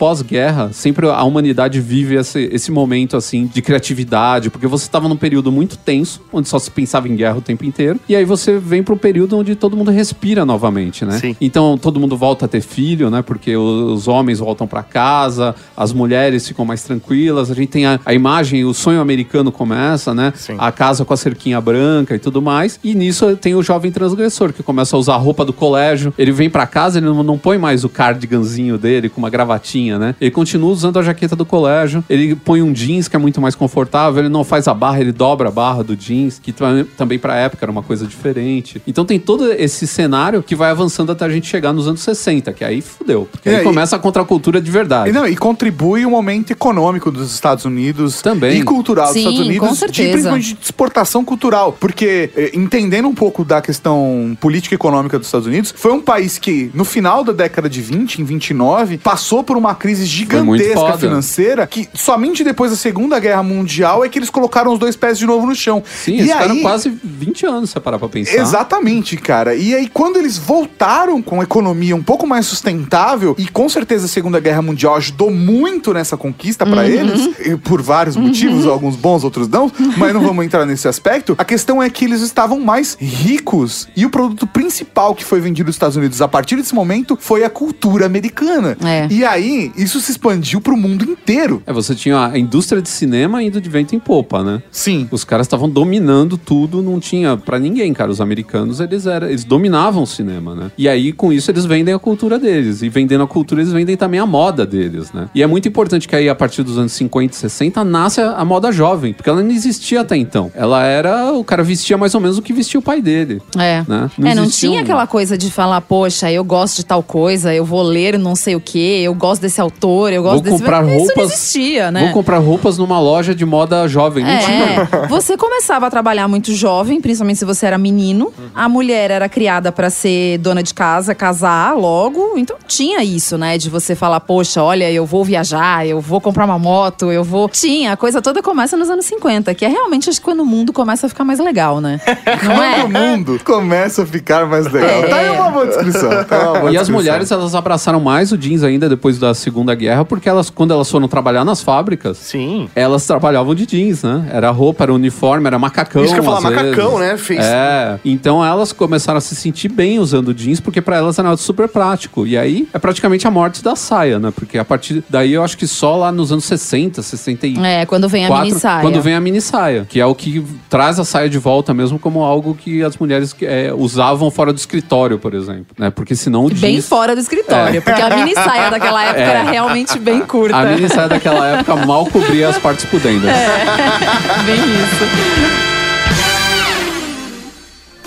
[0.47, 5.17] pós-guerra, sempre a humanidade vive esse, esse momento, assim, de criatividade, porque você estava num
[5.17, 8.59] período muito tenso, onde só se pensava em guerra o tempo inteiro, e aí você
[8.59, 11.19] vem para um período onde todo mundo respira novamente, né?
[11.19, 11.37] Sim.
[11.41, 13.23] Então, todo mundo volta a ter filho, né?
[13.23, 17.99] Porque os homens voltam para casa, as mulheres ficam mais tranquilas, a gente tem a,
[18.05, 20.33] a imagem, o sonho americano começa, né?
[20.37, 20.57] Sim.
[20.59, 22.79] A casa com a cerquinha branca e tudo mais.
[22.83, 26.13] E nisso tem o jovem transgressor, que começa a usar a roupa do colégio.
[26.17, 29.99] Ele vem pra casa, ele não, não põe mais o cardiganzinho dele com uma gravatinha,
[29.99, 30.15] né?
[30.21, 32.05] Ele continua usando a jaqueta do colégio.
[32.11, 34.21] Ele põe um jeans que é muito mais confortável.
[34.21, 37.35] Ele não faz a barra, ele dobra a barra do jeans, que tam- também pra
[37.37, 38.83] época era uma coisa diferente.
[38.87, 42.53] Então tem todo esse cenário que vai avançando até a gente chegar nos anos 60,
[42.53, 43.27] que aí fudeu.
[43.33, 45.09] Porque É, aí e- começa a contracultura de verdade.
[45.09, 48.61] E, não, e contribui o momento econômico dos Estados Unidos Também.
[48.61, 50.11] e cultural dos Sim, Estados Unidos, com de, certeza.
[50.11, 51.73] principalmente de exportação cultural.
[51.81, 56.03] Porque, eh, entendendo um pouco da questão política e econômica dos Estados Unidos, foi um
[56.03, 60.26] país que, no final da década de 20, em 29, passou por uma crise muito
[60.27, 64.97] gigantesca financeira que somente depois da Segunda Guerra Mundial é que eles colocaram os dois
[64.97, 65.83] pés de novo no chão.
[65.87, 68.37] Sim, e eles ficaram aí, quase 20 anos, se parar pra pensar.
[68.37, 69.55] Exatamente, cara.
[69.55, 74.07] E aí, quando eles voltaram com a economia um pouco mais sustentável, e com certeza
[74.07, 78.97] a Segunda Guerra Mundial ajudou muito nessa conquista pra eles, e por vários motivos, alguns
[78.97, 81.35] bons, outros não, mas não vamos entrar nesse aspecto.
[81.39, 85.67] A questão é que eles estavam mais ricos e o produto principal que foi vendido
[85.67, 88.77] nos Estados Unidos a partir desse momento foi a cultura americana.
[88.85, 89.07] É.
[89.11, 91.63] E aí, isso se expandiu pro mundo inteiro.
[91.67, 94.63] É, você tinha a indústria de cinema indo de vento em popa, né?
[94.71, 95.07] Sim.
[95.11, 98.11] Os caras estavam dominando tudo, não tinha pra ninguém, cara.
[98.11, 100.71] Os americanos, eles eram, eles dominavam o cinema, né?
[100.77, 102.83] E aí, com isso, eles vendem a cultura deles.
[102.83, 105.29] E vendendo a cultura, eles vendem também a moda deles, né?
[105.35, 108.33] E é muito importante que aí, a partir dos anos 50 e 60, nasce a,
[108.33, 109.13] a moda jovem.
[109.13, 110.51] Porque ela não existia até então.
[110.55, 111.33] Ela era...
[111.33, 113.43] O cara vestia mais ou menos o que vestia o pai dele.
[113.59, 113.85] É.
[113.87, 114.11] Né?
[114.25, 117.65] é, não tinha um- aquela coisa de falar, poxa, eu gosto de tal coisa, eu
[117.65, 120.59] vou ler não sei o quê, eu gosto desse autor, eu gosto Vou desse.
[120.59, 122.01] comprar Isso não roupas- existia, né?
[122.05, 124.25] Vou comprar roupas numa loja de moda jovem.
[124.25, 124.89] Não tinha.
[125.05, 128.33] É, você começava a trabalhar muito jovem, principalmente se você era menino.
[128.55, 132.35] A mulher era criada pra ser dona de casa, casar logo.
[132.37, 133.59] Então tinha isso, né?
[133.59, 137.49] De você falar, poxa, olha, eu vou viajar, eu vou comprar uma moto, eu vou.
[137.49, 140.47] Tinha, a coisa toda começa nos anos 50, que é realmente acho que quando o
[140.47, 142.01] mundo começa a ficar mais legal, né?
[142.45, 142.81] Não é?
[142.81, 144.89] Todo mundo começa a ficar mais legal.
[144.91, 145.09] É.
[145.09, 146.25] Tá aí uma boa descrição.
[146.25, 146.95] Tá uma boa E as descrição.
[146.95, 150.91] mulheres, elas abraçaram mais o jeans ainda depois da Segunda Guerra, porque elas, quando elas
[150.91, 152.69] foram trabalhar nas fábricas, Sim.
[152.75, 154.29] elas trabalhavam de jeans, né?
[154.33, 156.05] Era roupa, era uniforme, era macacão.
[156.05, 157.01] Isso que eu falar, macacão, vezes.
[157.13, 157.17] né?
[157.19, 157.99] Fez- É.
[158.05, 162.27] Então elas começaram a se sentir bem usando jeans, porque pra elas era super prático.
[162.27, 164.33] E aí é praticamente a morte da saia, né?
[164.35, 167.65] Porque a partir daí eu acho que só lá nos anos 60, 64.
[167.65, 168.81] É, quando vem a mini saia.
[168.83, 171.99] Quando vem a mini saia, que é o que traz a saia de volta mesmo
[171.99, 175.67] como algo que as mulheres é, usavam fora do escritório, por exemplo.
[175.79, 175.91] Né?
[175.91, 176.89] Porque senão o Bem jeans...
[176.89, 179.31] fora do escritório, porque a mini saia daquela época É.
[179.31, 180.57] era realmente bem curta.
[180.57, 183.31] A mini saia daquela época mal cobria as partes pudendas.
[184.45, 185.67] Bem isso.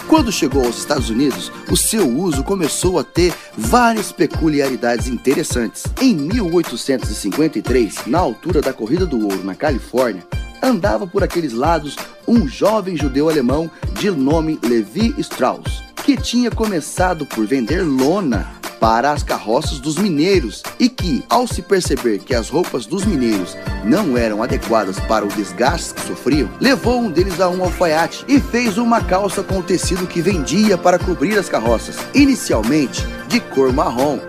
[0.07, 5.84] Quando chegou aos Estados Unidos, o seu uso começou a ter várias peculiaridades interessantes.
[6.01, 10.23] Em 1853, na altura da Corrida do Ouro na Califórnia,
[10.62, 11.95] andava por aqueles lados
[12.28, 19.12] um jovem judeu alemão de nome Levi Strauss, que tinha começado por vender lona para
[19.12, 24.18] as carroças dos mineiros e que, ao se perceber que as roupas dos mineiros não
[24.18, 28.78] eram adequadas para o desgaste que sofriam, levou um deles a um alfaiate e fez
[28.78, 34.20] uma calça com o tecido que vendia para cobrir as carroças, inicialmente de cor marrom.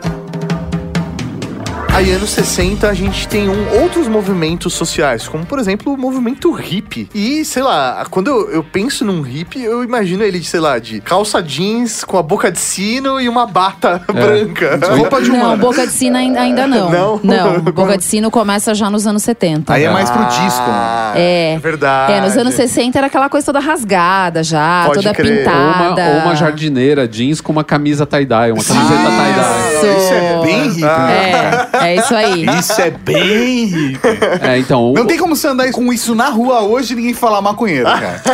[2.01, 6.51] Aí, anos 60, a gente tem um, outros movimentos sociais, como, por exemplo, o movimento
[6.51, 7.11] hippie.
[7.14, 11.03] E, sei lá, quando eu, eu penso num hippie, eu imagino ele, sei lá, de
[11.03, 14.80] calça jeans com a boca de sino e uma bata branca.
[14.96, 15.57] Roupa de Não, humana.
[15.59, 16.90] boca de sino ainda, ainda não.
[16.90, 17.20] Não?
[17.22, 19.70] Não, boca de sino começa já nos anos 70.
[19.74, 20.64] Aí é mais pro disco.
[20.68, 21.59] Ah, É.
[21.62, 22.14] verdade.
[22.14, 25.46] É, nos anos 60 era aquela coisa toda rasgada já, Pode toda crer.
[25.46, 26.11] Ou uma, pintada.
[26.14, 29.74] ou uma jardineira jeans com uma camisa tie-dye, uma camiseta tie-dye.
[29.74, 29.86] Isso.
[30.01, 30.80] Isso é bem hippie.
[30.80, 31.68] né?
[31.74, 32.47] É, É isso aí.
[32.59, 34.01] Isso é bem hippie.
[34.43, 34.93] É, então.
[34.95, 37.84] Não o- tem como você andar com isso na rua hoje e ninguém falar maconheiro,
[37.86, 38.22] cara.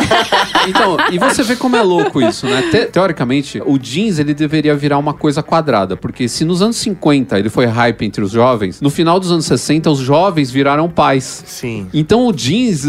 [0.67, 2.61] Então, e você vê como é louco isso, né?
[2.69, 7.39] Te- teoricamente, o jeans ele deveria virar uma coisa quadrada, porque se nos anos 50
[7.39, 11.43] ele foi hype entre os jovens, no final dos anos 60 os jovens viraram pais.
[11.45, 11.87] Sim.
[11.93, 12.83] Então o jeans,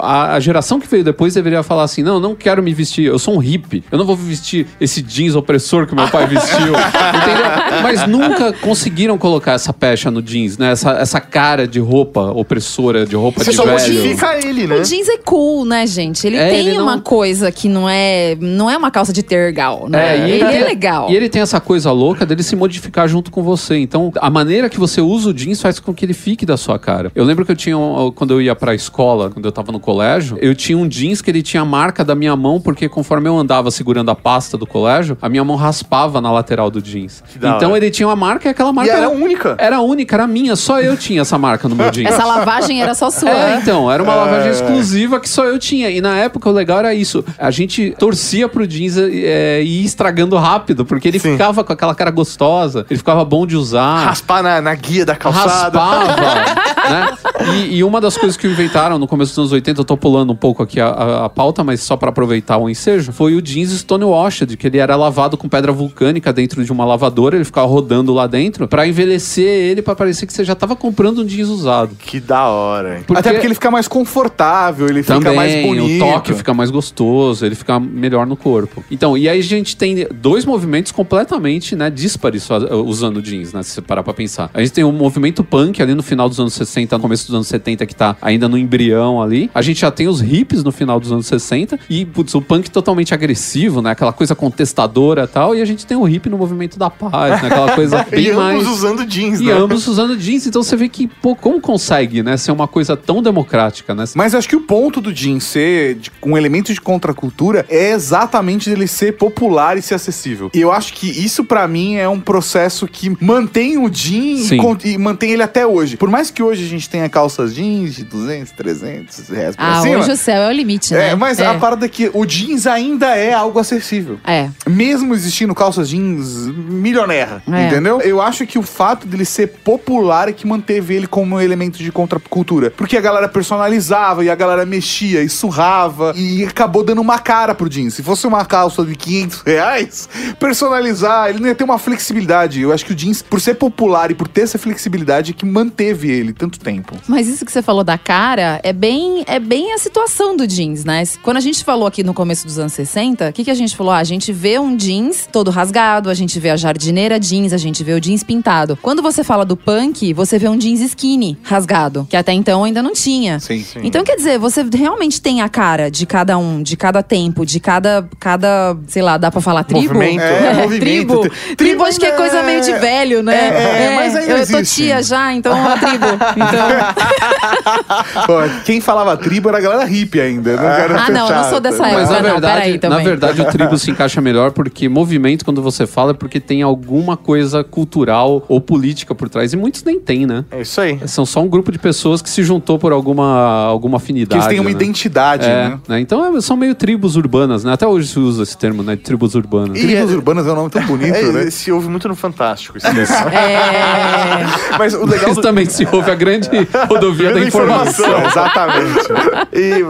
[0.00, 3.06] a, a geração que veio depois deveria falar assim: não, eu não quero me vestir,
[3.06, 6.68] eu sou um hippie, eu não vou vestir esse jeans opressor que meu pai vestiu.
[6.68, 7.82] entendeu?
[7.82, 10.72] Mas nunca conseguiram colocar essa pecha no jeans, né?
[10.72, 13.72] Essa, essa cara de roupa opressora, de roupa Você de só velho.
[13.78, 14.76] modifica ele, né?
[14.76, 16.26] O jeans é cool, né, gente?
[16.26, 19.22] Ele É, tem ele não- uma coisa que não é, não é uma calça de
[19.22, 20.28] tergal, né?
[20.28, 21.10] e ele, é legal.
[21.10, 23.76] E ele tem essa coisa louca dele se modificar junto com você.
[23.78, 26.78] Então, a maneira que você usa o jeans faz com que ele fique da sua
[26.78, 27.10] cara.
[27.14, 29.80] Eu lembro que eu tinha, um- quando eu ia pra escola, quando eu tava no
[29.80, 33.28] colégio, eu tinha um jeans que ele tinha a marca da minha mão, porque conforme
[33.28, 37.22] eu andava segurando a pasta do colégio, a minha mão raspava na lateral do jeans.
[37.36, 37.78] da Então, hora.
[37.78, 39.54] ele tinha uma marca e aquela E marca era única.
[39.58, 40.54] Era única, era minha.
[40.54, 42.10] Só eu tinha essa marca no meu jeans.
[42.10, 43.30] Essa lavagem era só sua.
[43.30, 44.52] É, então, era uma lavagem É.
[44.52, 45.90] exclusiva que só eu tinha.
[45.90, 47.24] E na época o legal era isso.
[47.38, 51.32] A gente torcia pro jeans é, ir estragando rápido, porque ele Sim.
[51.32, 54.04] ficava com aquela cara gostosa, ele ficava bom de usar.
[54.04, 55.78] Raspar na, na guia da calçada.
[55.78, 56.16] Raspava,
[56.90, 57.16] né?
[57.54, 60.32] E, e uma das coisas que inventaram no começo dos anos 80, eu tô pulando
[60.32, 63.42] um pouco aqui a, a- a pauta, mas só pra aproveitar o ensejo, foi o
[63.42, 67.66] jeans Stonewashed, que ele era lavado com pedra vulcânica dentro de uma lavadora, ele ficava
[67.66, 71.48] rodando lá dentro, pra envelhecer ele, pra parecer que você já tava comprando um jeans
[71.48, 71.94] usado.
[71.96, 72.98] Que da hora.
[72.98, 73.04] hein?
[73.14, 76.04] Até porque ele fica mais confortável, ele fica Também, mais bonito.
[76.04, 78.84] o toque fica mais gostoso, ele fica melhor no corpo.
[78.90, 82.48] Então, e aí a gente tem dois movimentos completamente, né, díspares
[82.86, 84.50] usando jeans, né, se você parar pra pensar.
[84.52, 87.34] A gente tem um movimento punk ali no final dos anos 60, no começo dos
[87.34, 89.50] anos 70, que tá ainda no embrião ali.
[89.54, 92.70] A gente já tem os hips no final dos anos 60 e, putz, o punk
[92.70, 96.38] totalmente agressivo, né, aquela coisa contestadora e tal, e a gente tem o hip no
[96.38, 98.66] movimento da paz, né, aquela coisa bem E ambos mais...
[98.66, 99.52] usando jeans, E né?
[99.66, 103.22] Ambos usando jeans, então você vê que, pô, como consegue, né, ser uma coisa tão
[103.22, 104.04] democrática, né?
[104.14, 108.70] Mas acho que o ponto do jeans ser de- um elemento de contracultura é exatamente
[108.70, 110.50] dele ser popular e ser acessível.
[110.54, 114.58] E eu acho que isso pra mim é um processo que mantém o jeans e,
[114.84, 115.96] e mantém ele até hoje.
[115.96, 119.82] Por mais que hoje a gente tenha calças jeans de 200, 300 reais pra Ah,
[119.82, 119.98] cima.
[119.98, 121.10] hoje o céu é o limite, né?
[121.10, 124.18] É, mas a parada é que o jeans ainda é algo acessível.
[124.24, 124.48] É.
[124.68, 127.66] Mesmo existindo calças jeans milionaire, É.
[127.66, 128.00] entendeu?
[128.00, 131.90] Eu acho que o fato dele ser popular que manteve ele como um elemento de
[131.90, 132.70] contracultura.
[132.70, 137.54] Porque a galera personalizava e a galera mexia e surrava e acabou dando uma cara
[137.54, 137.94] pro jeans.
[137.94, 142.60] Se fosse uma calça de 500 reais, personalizar, ele não ia ter uma flexibilidade.
[142.60, 145.46] Eu acho que o jeans, por ser popular e por ter essa flexibilidade, é que
[145.46, 146.94] manteve ele tanto tempo.
[147.08, 150.84] Mas isso que você falou da cara é bem, é bem a situação do jeans,
[150.84, 151.02] né?
[151.22, 153.76] Quando a gente falou aqui no começo dos anos 60, o que, que a gente
[153.76, 153.92] falou?
[153.92, 157.56] Ah, a gente vê um jeans todo rasgado, a gente vê a jardineira jeans, a
[157.56, 158.76] gente vê o jeans pintado.
[158.80, 162.82] Quando você fala do punk, você vê um jeans skinny rasgado, que até então ainda
[162.82, 163.38] não tinha.
[163.40, 163.80] Sim, sim.
[163.82, 167.58] Então, quer dizer, você realmente tem a cara de cada um, de cada tempo, de
[167.60, 169.94] cada, cada sei lá, dá pra falar tribo?
[169.94, 170.20] Movimento.
[170.22, 170.80] É, movimento.
[170.80, 171.20] tribo.
[171.20, 173.34] Tri- Tribo acho que é coisa meio de é- velho, né?
[173.34, 174.82] É, é, mas ainda Eu tô existe.
[174.82, 176.06] tia já, então é uma tribo.
[176.36, 178.26] Então...
[178.26, 178.34] Pô,
[178.64, 180.50] quem falava tribo era a galera hippie ainda.
[180.50, 182.14] eu Não quero Ah, não, eu não sou dessa fechar, Mas época.
[182.14, 182.98] na não, verdade, peraí também.
[182.98, 186.62] na verdade o tribo se encaixa melhor porque movimento, quando você fala, é porque tem
[186.62, 189.35] alguma coisa cultural ou política por trás.
[189.44, 190.44] E muitos nem tem, né?
[190.50, 190.98] É isso aí.
[191.06, 194.28] São só um grupo de pessoas que se juntou por alguma, alguma afinidade.
[194.30, 194.76] Que eles têm uma né?
[194.76, 195.78] identidade, É, né?
[195.88, 196.00] né?
[196.00, 197.72] Então é- são meio tribos urbanas, né?
[197.72, 198.96] Até hoje se usa esse termo, né?
[198.96, 199.76] Tribos urbanas.
[199.78, 201.50] E- Tribos urbanas é um nome tão bonito, É, né?
[201.50, 202.78] Se ouve muito no Fantástico.
[202.78, 202.86] Isso
[203.32, 204.44] É.
[204.78, 205.42] Mas o legal Mas do...
[205.42, 206.48] também se ouve a grande
[206.88, 208.24] rodovia da informação.
[208.26, 209.06] Exatamente.
[209.52, 209.80] E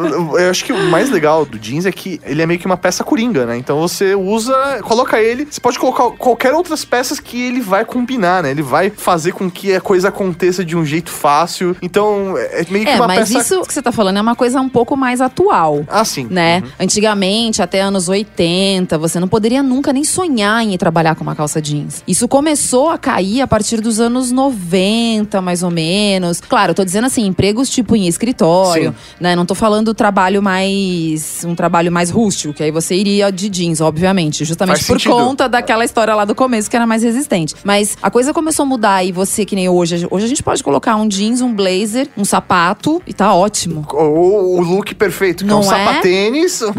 [0.42, 2.76] eu acho que o mais legal do jeans é que ele é meio que uma
[2.76, 3.56] peça coringa, né?
[3.56, 8.42] Então você usa, coloca ele, você pode colocar qualquer outras peças que ele vai combinar,
[8.42, 8.50] né?
[8.50, 11.76] Ele vai fazer com que a coisa aconteça de um jeito fácil.
[11.82, 13.38] Então é meio que É, uma mas peça.
[13.38, 15.84] isso que você tá falando é uma coisa um pouco mais atual.
[15.88, 16.26] Ah, sim.
[16.30, 16.62] Né?
[16.80, 21.34] Antigamente, até anos 80, você não poderia nunca nem sonhar em ir trabalhar com uma
[21.36, 22.02] calça jeans.
[22.08, 26.40] Isso começou a cair a partir dos anos 90, mais ou menos.
[26.40, 29.36] Claro, eu tô dizendo assim, empregos tipo em escritório, né?
[29.36, 31.44] Não tô falando trabalho mais.
[31.46, 34.44] um trabalho mais rústico, que aí você iria de jeans, obviamente.
[34.44, 35.12] Justamente Faz por sentido.
[35.14, 37.54] conta daquela história lá do começo que era mais resistente.
[37.64, 40.62] Mas a coisa começou a mudar e você, que nem hoje, hoje a gente pode
[40.62, 43.86] colocar um jeans, um blazer, um sapato e tá ótimo.
[43.92, 45.86] O, o look perfeito, que é um Não é?
[45.86, 46.62] sapatênis.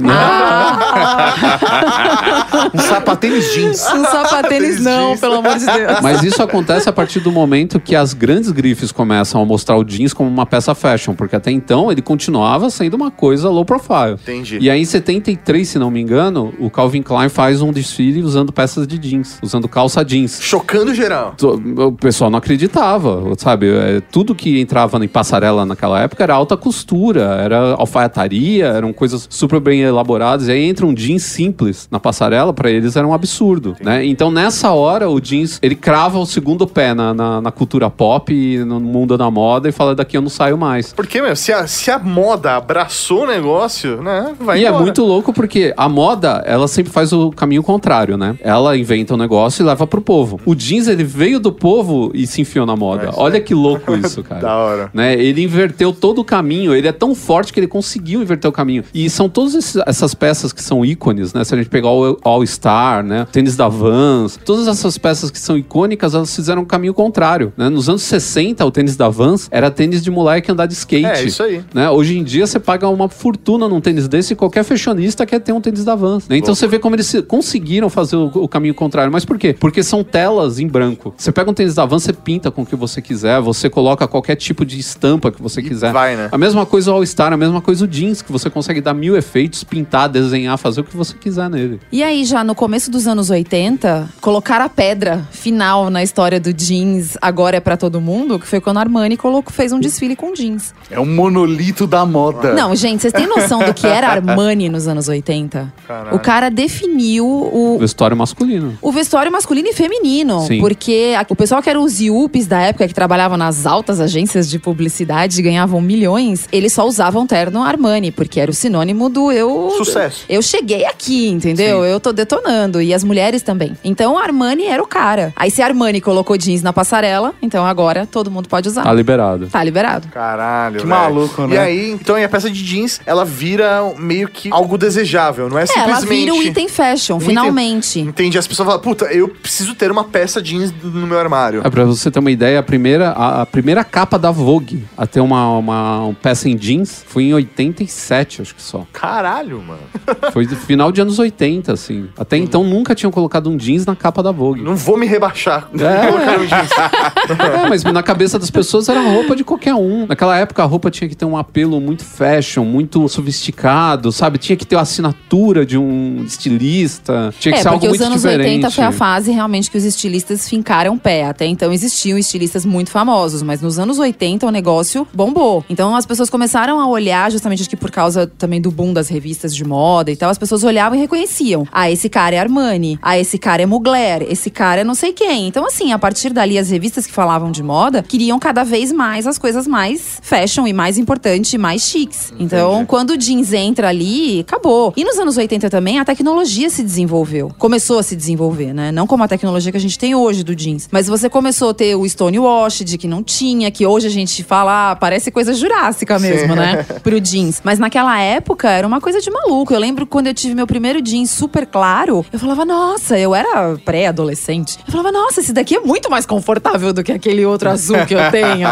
[2.73, 3.85] Um sapatênis jeans.
[3.93, 5.19] Um sapatênis não, jeans.
[5.19, 5.99] pelo amor de Deus.
[6.01, 9.83] Mas isso acontece a partir do momento que as grandes grifes começam a mostrar o
[9.83, 14.13] jeans como uma peça fashion, porque até então ele continuava sendo uma coisa low profile.
[14.21, 14.57] Entendi.
[14.59, 18.51] E aí em 73, se não me engano, o Calvin Klein faz um desfile usando
[18.51, 20.39] peças de jeans, usando calça jeans.
[20.41, 21.35] Chocando geral.
[21.41, 23.69] O pessoal não não acreditava, sabe?
[23.69, 29.27] É, tudo que entrava em passarela naquela época era alta costura, era alfaiataria, eram coisas
[29.29, 30.47] super bem elaboradas.
[30.47, 34.05] E aí entra um jeans simples na passarela, pra eles era um absurdo, né?
[34.05, 38.57] Então nessa hora o jeans, ele crava o segundo pé na, na, na cultura pop,
[38.65, 40.93] no mundo da moda e fala daqui eu não saio mais.
[40.93, 44.35] Porque, meu, se a, se a moda abraçou o negócio, né?
[44.39, 44.83] Vai e é embora.
[44.83, 48.35] muito louco porque a moda, ela sempre faz o caminho contrário, né?
[48.41, 50.39] Ela inventa um negócio e leva pro povo.
[50.45, 53.11] O jeans, ele veio do povo e se enfiou na moda.
[53.15, 54.41] Olha que louco isso, cara.
[54.41, 54.89] Da hora.
[54.93, 55.13] Né?
[55.13, 56.73] Ele inverteu todo o caminho.
[56.73, 58.83] Ele é tão forte que ele conseguiu inverter o caminho.
[58.93, 61.43] E são todas essas peças que são ícones, né?
[61.43, 63.23] Se a gente pegar o All Star, né?
[63.23, 67.53] O tênis da Vans, todas essas peças que são icônicas, elas fizeram um caminho contrário.
[67.57, 67.69] Né?
[67.69, 71.05] Nos anos 60, o tênis da Vans era tênis de moleque andar de skate.
[71.05, 71.61] É, isso aí.
[71.73, 71.89] Né?
[71.89, 75.51] Hoje em dia, você paga uma fortuna num tênis desse e qualquer fashionista quer ter
[75.53, 76.27] um tênis da Vans.
[76.27, 76.37] né?
[76.37, 79.11] Então você vê como eles se- conseguiram fazer o, o caminho contrário.
[79.11, 79.55] Mas por quê?
[79.59, 81.13] Porque são telas em branco.
[81.17, 84.07] Você pega um tênis da Vans, você pinta com o que você quiser, você coloca
[84.07, 85.91] qualquer tipo de estampa que você quiser.
[85.91, 86.29] vai, né?
[86.31, 88.93] A mesma coisa o All Star, a mesma coisa o jeans, que você consegue dar
[88.93, 91.79] mil efeitos, pintar, desenhar, fazer o que você quiser nele.
[91.91, 96.53] E aí, já no começo dos anos 80, colocar a pedra final na história do
[96.53, 100.15] jeans agora é pra todo mundo, que foi quando a Armani colocou, fez um desfile
[100.15, 100.73] com jeans.
[100.89, 102.53] É um monolito da moda.
[102.53, 105.73] Não, gente, vocês têm noção do que era Armani nos anos 80?
[105.87, 106.15] Caralho.
[106.15, 108.77] O cara definiu o, Vestuário masculino.
[108.81, 110.39] o vestuário masculino e feminino.
[110.41, 110.59] Sim.
[110.59, 114.49] Porque a- o pessoal que era os yuppies da época, que trabalhavam nas altas agências
[114.49, 119.31] de publicidade e ganhavam milhões, eles só usavam terno Armani, porque era o sinônimo do
[119.31, 119.73] eu.
[119.77, 120.23] Sucesso.
[120.29, 121.83] Eu cheguei aqui, entendeu?
[121.85, 122.81] Eu tô detonando.
[122.81, 123.73] E as mulheres também.
[123.83, 125.33] Então Armani era o cara.
[125.35, 128.83] Aí se Armani colocou jeans na passarela, então agora todo mundo pode usar.
[128.83, 129.47] Tá liberado.
[129.47, 130.07] Tá liberado.
[130.09, 130.89] Caralho, Que velho.
[130.89, 131.55] maluco, né?
[131.55, 135.57] E aí, então aí a peça de jeans, ela vira meio que algo desejável, não
[135.57, 136.19] é É, ela simplesmente...
[136.19, 137.99] vira o item fashion, Um item- finalmente.
[137.99, 138.37] Entende?
[138.37, 141.61] As pessoas falam, puta, eu preciso ter uma peça jeans no meu armário.
[141.65, 145.07] É, pra você ter uma ideia, a primeira, a, a primeira capa da Vogue a
[145.07, 148.85] ter uma, uma, uma peça em jeans foi em 87, acho que só.
[148.91, 149.79] Caralho, mano.
[150.31, 152.07] Foi do final de anos 80, assim.
[152.17, 154.61] Até então nunca tinham colocado um jeans na capa da Vogue.
[154.61, 155.69] Não vou me rebaixar.
[155.73, 156.11] É.
[156.11, 157.27] Um.
[157.37, 160.05] É, mas na cabeça das pessoas era roupa de qualquer um.
[160.07, 164.37] Naquela época a roupa tinha que ter um apelo muito fashion, muito sofisticado, sabe?
[164.37, 167.33] Tinha que ter a assinatura de um estilista.
[167.39, 168.47] Tinha que é, ser algo porque os muito anos diferente.
[168.47, 171.25] 80 foi a fase realmente que os estilistas fincaram pé.
[171.25, 175.63] Até então existiam estilistas muito famosos, mas nos anos 80 o negócio bombou.
[175.69, 179.07] Então as pessoas começaram a olhar, justamente acho que por causa também do boom das
[179.07, 181.67] revistas de moda e tal, as pessoas olhavam e reconheciam.
[181.71, 182.97] Ah, esse cara é Armani.
[183.01, 184.25] Ah, esse cara é Mugler.
[184.29, 185.47] Esse cara é não sei quem.
[185.47, 189.27] Então, assim, a partir dali, as revistas que falavam de moda queriam cada vez mais
[189.27, 192.33] as coisas mais fashion e mais importante e mais chiques.
[192.39, 194.93] Então, quando o jeans entra ali, acabou.
[194.95, 197.51] E nos anos 80 também, a tecnologia se desenvolveu.
[197.57, 198.91] Começou a se desenvolver, né?
[198.91, 200.87] Não como a tecnologia que a gente tem hoje do jeans.
[200.91, 204.43] Mas você começou a ter o Stonewash, de que não tinha, que hoje a gente
[204.43, 206.83] fala, ah, parece coisa jurássica mesmo, né?
[207.03, 207.61] Pro jeans.
[207.63, 209.73] Mas naquela época era uma coisa de maluco.
[209.73, 213.77] Eu lembro quando eu tive meu primeiro jeans super claro, eu falava, nossa, eu era
[213.83, 214.77] pré-adolescente.
[214.85, 218.13] Eu falava, nossa, esse daqui é muito mais confortável do que aquele outro azul que
[218.13, 218.67] eu tenho.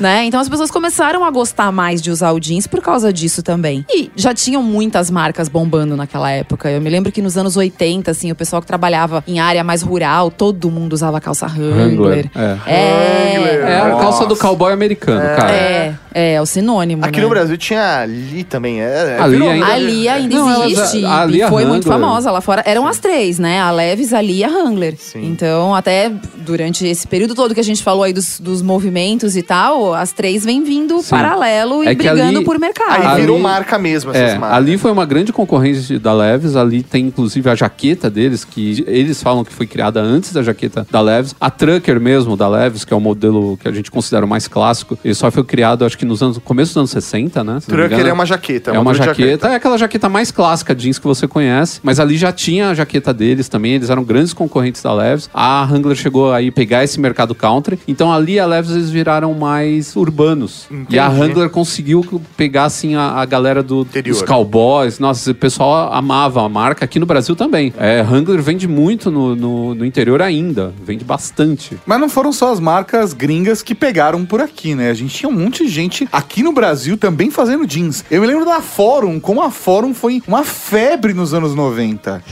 [0.00, 0.24] né?
[0.24, 3.84] Então as pessoas começaram a gostar mais de usar o jeans por causa disso também.
[3.90, 6.70] E já tinham muitas marcas bombando naquela época.
[6.70, 9.82] Eu me lembro que nos anos 80, assim, o pessoal que trabalhava em área mais
[9.82, 11.68] rural, todo mundo usava calça Wrangler.
[11.78, 12.72] Wrangler, é.
[12.72, 13.28] É.
[13.68, 15.50] É a calça do cowboy americano, cara.
[15.52, 17.04] É, é, é o sinônimo.
[17.04, 17.22] Aqui né?
[17.24, 18.80] no Brasil tinha a Lee também.
[18.80, 21.04] É, é, A Lee virou- ainda- Ali ainda Não, elas- existe.
[21.04, 22.06] a- a Lia e foi muito Wrangler.
[22.08, 22.62] famosa lá fora.
[22.66, 23.60] Eram as três, né?
[23.60, 24.94] A Levis, a Lia e a Wrangler.
[24.98, 25.26] Sim.
[25.26, 29.42] Então, até durante esse período todo que a gente falou aí dos, dos movimentos e
[29.42, 31.10] tal, as três vêm vindo Sim.
[31.10, 33.00] paralelo e É que brigando ali- por mercado.
[33.00, 34.56] Aí Ali- virou marca mesmo essas É, marcas.
[34.58, 36.56] ali foi uma grande concorrência da Levis.
[36.56, 40.86] Ali tem inclusive a jaqueta deles, que eles falam que foi criada antes da jaqueta
[40.90, 41.34] da Levis.
[41.40, 44.48] A Trucker mesmo da Levis, que é o modelo que a gente considera o mais
[44.48, 47.58] clássico, ele só foi criado acho que nos anos começo dos anos 60, né?
[47.66, 48.70] Trucker é uma jaqueta.
[48.70, 52.00] É uma modelo de jaqueta, é aquela jaqueta mais clássica jeans que você conhece, mas
[52.00, 55.28] ali já tinha a jaqueta deles também, eles eram grandes concorrentes da Levis.
[55.32, 59.94] A Wrangler chegou aí pegar esse mercado country, então ali a Levis eles viraram mais
[59.96, 60.66] urbanos.
[60.88, 61.20] E a Entendi.
[61.20, 64.14] Wrangler conseguiu pegar assim a, a galera do, Interior.
[64.14, 64.98] dos cowboys.
[64.98, 67.72] Nossa, o pessoal amava a marca aqui no Brasil também.
[67.78, 71.78] É, Wrangler vende muito no, no, no interior ainda, vende bastante.
[71.86, 74.90] Mas não foram só as marcas gringas que pegaram por aqui, né?
[74.90, 78.04] A gente tinha um monte de gente aqui no Brasil também fazendo jeans.
[78.10, 82.22] Eu me lembro da Fórum, como a Fórum foi uma febre nos anos 90.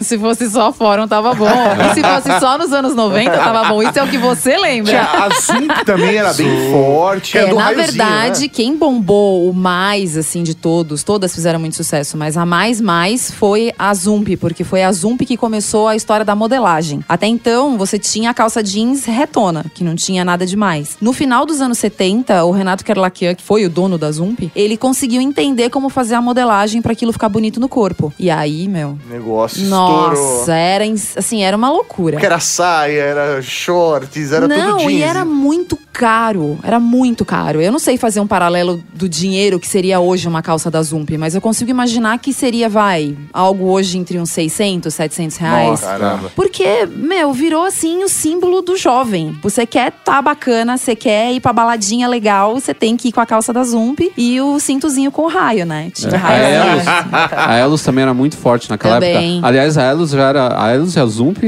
[0.00, 1.46] Se fosse só fórum, tava bom.
[1.46, 3.82] E se fosse só nos anos 90, tava bom.
[3.82, 4.90] Isso é o que você lembra.
[4.90, 7.38] Tinha a Zoom que também era bem forte.
[7.38, 8.48] É, do na verdade, né?
[8.48, 13.30] quem bombou o mais, assim, de todos, todas fizeram muito sucesso, mas a mais, mais
[13.30, 17.04] foi a Zump, porque foi a Zump que começou a história da modelagem.
[17.08, 20.96] Até então, você tinha a calça jeans retona, que não tinha nada demais.
[21.00, 24.76] No final dos anos 70, o Renato Kerlakian, que foi o dono da Zump, ele
[24.76, 28.12] conseguiu entender como fazer a modelagem pra aquilo ficar bonito no corpo.
[28.18, 30.10] E aí, meu, Negócio estourou.
[30.38, 32.12] nossa, era ins- assim, era uma loucura.
[32.16, 34.92] Porque era saia, era shorts, era não, tudo jeans.
[35.00, 36.58] e era muito caro.
[36.62, 37.60] Era muito caro.
[37.60, 41.10] Eu não sei fazer um paralelo do dinheiro que seria hoje uma calça da Zump,
[41.18, 45.68] mas eu consigo imaginar que seria, vai, algo hoje entre uns 600, 700 reais.
[45.70, 46.30] Nossa, caramba.
[46.36, 49.36] Porque, meu, virou assim o símbolo do jovem.
[49.42, 53.20] Você quer tá bacana, você quer ir pra baladinha legal, você tem que ir com
[53.20, 55.90] a calça da Zump e o cintozinho com o raio, né?
[55.94, 56.44] Tinha A raio.
[56.44, 56.84] Elos,
[57.32, 59.32] a Elos também era muito forte naquela Também.
[59.34, 59.48] época.
[59.48, 60.62] Aliás, a Elos já era.
[60.62, 61.38] A Elos e a Zump.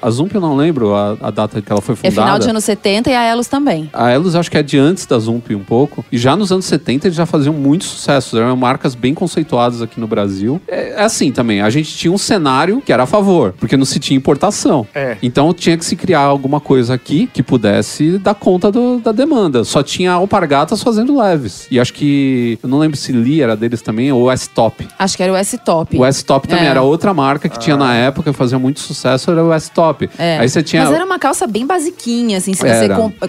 [0.00, 2.12] A Zump eu não lembro a, a data que ela foi É fundada.
[2.22, 3.90] final de anos 70 e a Elos também.
[3.96, 6.04] A Elos acho que é de antes da Zump um pouco.
[6.10, 8.36] E já nos anos 70 eles já faziam muito sucesso.
[8.38, 10.60] Eram marcas bem conceituadas aqui no Brasil.
[10.68, 11.60] É, é assim também.
[11.60, 14.86] A gente tinha um cenário que era a favor, porque não se tinha importação.
[14.94, 15.16] É.
[15.22, 19.64] Então tinha que se criar alguma coisa aqui que pudesse dar conta do- da demanda.
[19.64, 21.66] Só tinha alpargatas fazendo leves.
[21.70, 22.58] E acho que.
[22.62, 24.86] Eu não lembro se Lee era deles também ou S-Top.
[24.98, 25.96] Acho que era o S-Top.
[25.98, 26.68] O S-Top também É.
[26.68, 30.08] era outra marca que tinha na época, que fazia muito sucesso, era o S-Top.
[30.18, 30.38] É.
[30.38, 30.84] Aí você tinha.
[30.84, 32.94] Mas era uma calça bem basiquinha, assim, se Era.
[32.96, 33.18] você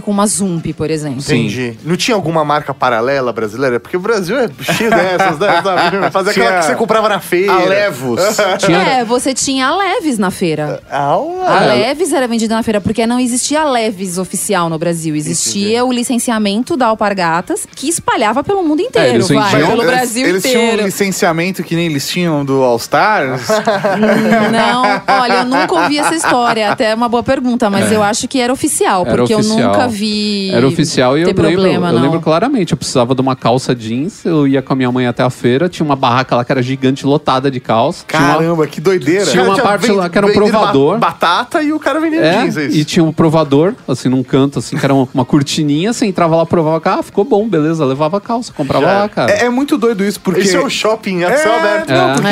[0.00, 1.20] com uma Zump, por exemplo.
[1.20, 1.76] Entendi.
[1.84, 3.78] Não tinha alguma marca paralela brasileira?
[3.80, 5.62] Porque o Brasil é cheio dessas, né?
[5.62, 6.10] Sabe?
[6.12, 7.52] Fazer aquela que você comprava na feira.
[7.52, 8.20] A Levos.
[8.58, 10.82] Tinha- É, você tinha a Leves na feira.
[10.90, 11.14] Ah,
[11.46, 11.64] A.
[11.74, 15.14] Leves era vendida na feira porque não existia a Leves oficial no Brasil.
[15.16, 19.92] Existia o licenciamento da Alpargatas, que espalhava pelo mundo inteiro, eles vai, vendiam- pelo Eles-
[19.94, 20.84] Brasil eles tinham um inteiro.
[20.86, 23.42] licenciamento que nem eles tinham do All Stars.
[24.52, 26.70] Não, olha, eu nunca ouvi essa história.
[26.72, 29.58] Até é uma boa pergunta, mas eu acho que era oficial, Era porque oficial.
[29.58, 30.50] eu nunca vi.
[30.52, 32.72] Era oficial e eu lembro, problema, eu lembro claramente.
[32.72, 35.68] Eu precisava de uma calça jeans, eu ia com a minha mãe até a feira,
[35.68, 38.04] tinha uma barraca lá que era gigante, lotada de calça.
[38.08, 39.26] Tinha uma- Caramba, que doideira.
[39.26, 40.98] Tinha uma parte lá que era um provador.
[40.98, 42.76] ba- Batata e o cara vendendo É, jeans, é isso.
[42.78, 46.36] e tinha um provador, assim, num canto, assim, que era uma, uma cortininha, você entrava
[46.36, 48.92] lá, provava, ah, ficou bom, beleza, levava a calça, comprava Já.
[49.00, 49.32] lá, cara.
[49.32, 50.40] É, é muito doido isso, porque.
[50.40, 51.88] Esse é o shopping a céu aberto.
[51.90, 52.14] Não, É.
[52.14, 52.28] porque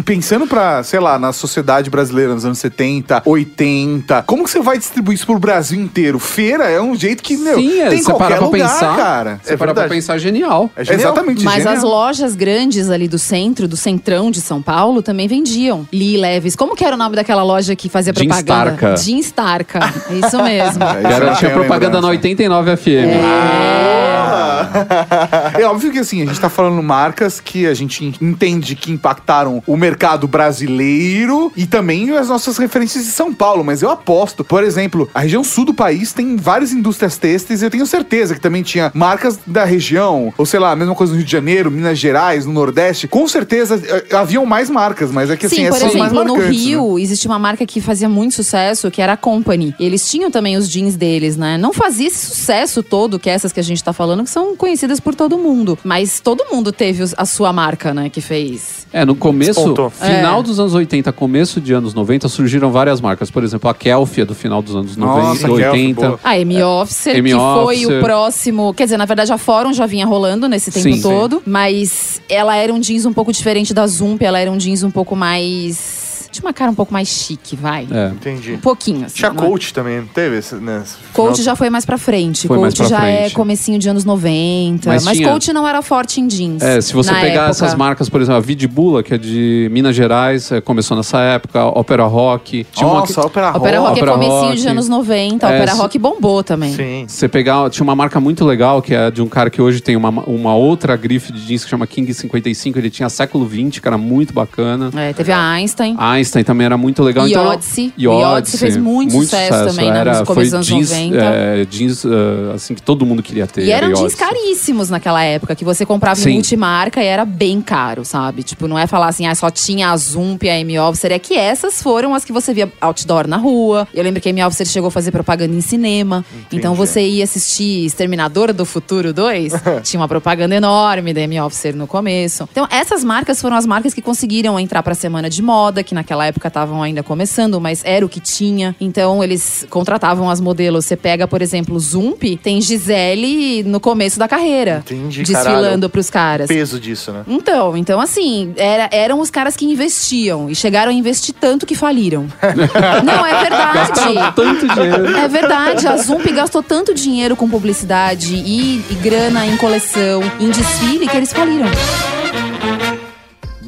[0.00, 0.02] É.
[0.04, 4.78] pensando pra, sei lá, na sociedade brasileira nos anos 70, 80, como que você vai
[4.78, 6.18] distribuir isso pro Brasil inteiro?
[6.18, 8.68] Feira é um jeito que, meu, Sim, é, tem em você qualquer parar pra lugar,
[8.68, 9.40] pensar, cara.
[9.42, 10.70] Você parar pra pensar, genial.
[10.76, 11.12] É genial.
[11.12, 11.74] Exatamente, Mas genial.
[11.74, 15.86] as lojas grandes ali do centro, do centrão de São Paulo, também vendiam.
[15.92, 16.56] Lee Leves.
[16.56, 18.70] Como que era o nome daquela loja que fazia Jeans propaganda?
[18.74, 19.02] Starca.
[19.02, 19.80] Jeans Starca.
[20.10, 20.80] Isso mesmo.
[20.90, 22.28] É, isso Era, tinha propaganda na lembrança.
[22.28, 22.88] 89 FM.
[22.88, 24.09] É
[25.70, 29.76] óbvio que assim, a gente tá falando marcas que a gente entende que impactaram o
[29.76, 35.08] mercado brasileiro e também as nossas referências de São Paulo, mas eu aposto, por exemplo,
[35.14, 38.62] a região sul do país tem várias indústrias têxteis e eu tenho certeza que também
[38.62, 41.98] tinha marcas da região, ou sei lá, a mesma coisa no Rio de Janeiro, Minas
[41.98, 45.76] Gerais, no Nordeste, com certeza eh, haviam mais marcas, mas é que assim, Sim, por
[45.76, 46.70] essas são mais exemplo, no marcantes, né?
[46.70, 49.74] Rio existia uma marca que fazia muito sucesso, que era a Company.
[49.78, 51.58] Eles tinham também os jeans deles, né?
[51.58, 55.00] Não fazia esse sucesso todo que essas que a gente tá falando, que são conhecidas
[55.00, 55.78] por todo mundo.
[55.84, 58.08] Mas todo mundo teve a sua marca, né?
[58.10, 58.86] Que fez.
[58.92, 59.90] É, no começo, Despontou.
[59.90, 60.42] final É.
[60.42, 63.30] dos anos 80, começo de anos 90, surgiram várias marcas.
[63.30, 66.00] Por exemplo, a Kelfia do final dos anos 90, Nossa, Kelfie, 80.
[66.08, 66.20] boa.
[66.24, 67.98] A Amy Officer, Amy que foi Officer.
[67.98, 68.74] o próximo.
[68.74, 71.00] Quer dizer, na verdade, a Fórum já vinha rolando nesse tempo Sim.
[71.02, 71.42] todo.
[71.46, 74.90] Mas ela era um jeans um pouco diferente da Zump, ela era um jeans um
[74.90, 75.99] pouco mais.
[76.32, 77.86] Tinha uma cara um pouco mais chique, vai.
[77.90, 78.08] É.
[78.08, 78.52] Entendi.
[78.52, 79.16] Um pouquinho, assim.
[79.16, 79.46] Tinha não é?
[79.48, 80.36] coach também, não teve?
[80.38, 82.46] Esse, né, Coach final- já foi mais pra frente.
[82.46, 83.34] Foi coach mais pra já é frente.
[83.34, 84.88] comecinho de anos 90.
[84.88, 86.62] Mas Mas, tinha- coach não era forte em jeans.
[86.62, 87.50] É, se você pegar época.
[87.50, 91.64] essas marcas, por exemplo, a Vidibula, que é de Minas Gerais, é, começou nessa época,
[91.66, 92.64] Opera Rock.
[92.72, 94.00] Tinha uma Nossa, Opera A Opera Rock.
[94.00, 94.56] Rock é comecinho Rock.
[94.60, 95.46] de anos 90.
[95.46, 96.74] A É, Opera se- Rock bombou também.
[96.74, 97.04] Sim.
[97.08, 99.96] Você pegar, tinha uma marca muito legal, que é de um cara que hoje tem
[99.96, 103.88] uma, uma outra grife de jeans que chama King 55, ele tinha século 20, que
[103.88, 104.90] era muito bacana.
[104.96, 105.94] É, teve a Einstein.
[105.98, 107.26] A Einstein também era muito legal.
[107.26, 107.92] E então, Odyssey.
[107.96, 111.16] E O Odyssey, Odyssey fez muito sucesso também, né, Era, nos foi anos jeans, 90.
[111.16, 113.64] é, jeans ah, assim, que todo mundo queria ter.
[113.64, 116.30] E eram era jeans caríssimos naquela época, que você comprava Sim.
[116.30, 118.42] em multimarca e era bem caro, sabe?
[118.42, 121.12] Tipo, não é falar assim, ah, só tinha a Zump e a Amy Officer.
[121.12, 123.86] É que essas foram as que você via outdoor na rua.
[123.92, 126.24] Eu lembro que a Amy Officer chegou a fazer propaganda em cinema.
[126.52, 129.52] Então você ia assistir Exterminador do Futuro 2,
[129.82, 132.48] tinha uma propaganda enorme da Amy Officer no começo.
[132.50, 136.26] Então essas marcas foram as marcas que conseguiram entrar pra semana de moda, que naquela
[136.26, 138.74] época estavam ainda começando, mas era o que tinha.
[138.80, 140.84] Então eles contratavam as modelos.
[140.84, 144.82] Você pega, por exemplo, Zump, tem Gisele no começo da carreira.
[144.84, 145.88] Entendi, Desfilando caralho.
[145.88, 146.48] pros caras.
[146.48, 147.22] Peso disso, né?
[147.28, 151.76] Então, então assim, era- eram os caras que investiam e chegaram a investir tanto que
[151.76, 152.26] faliram.
[153.04, 154.32] Não, é verdade.
[154.34, 155.16] Tanto dinheiro.
[155.16, 160.50] É verdade, a Zump gastou tanto dinheiro com publicidade e, e grana em coleção, em
[160.50, 161.68] desfile, que eles faliram.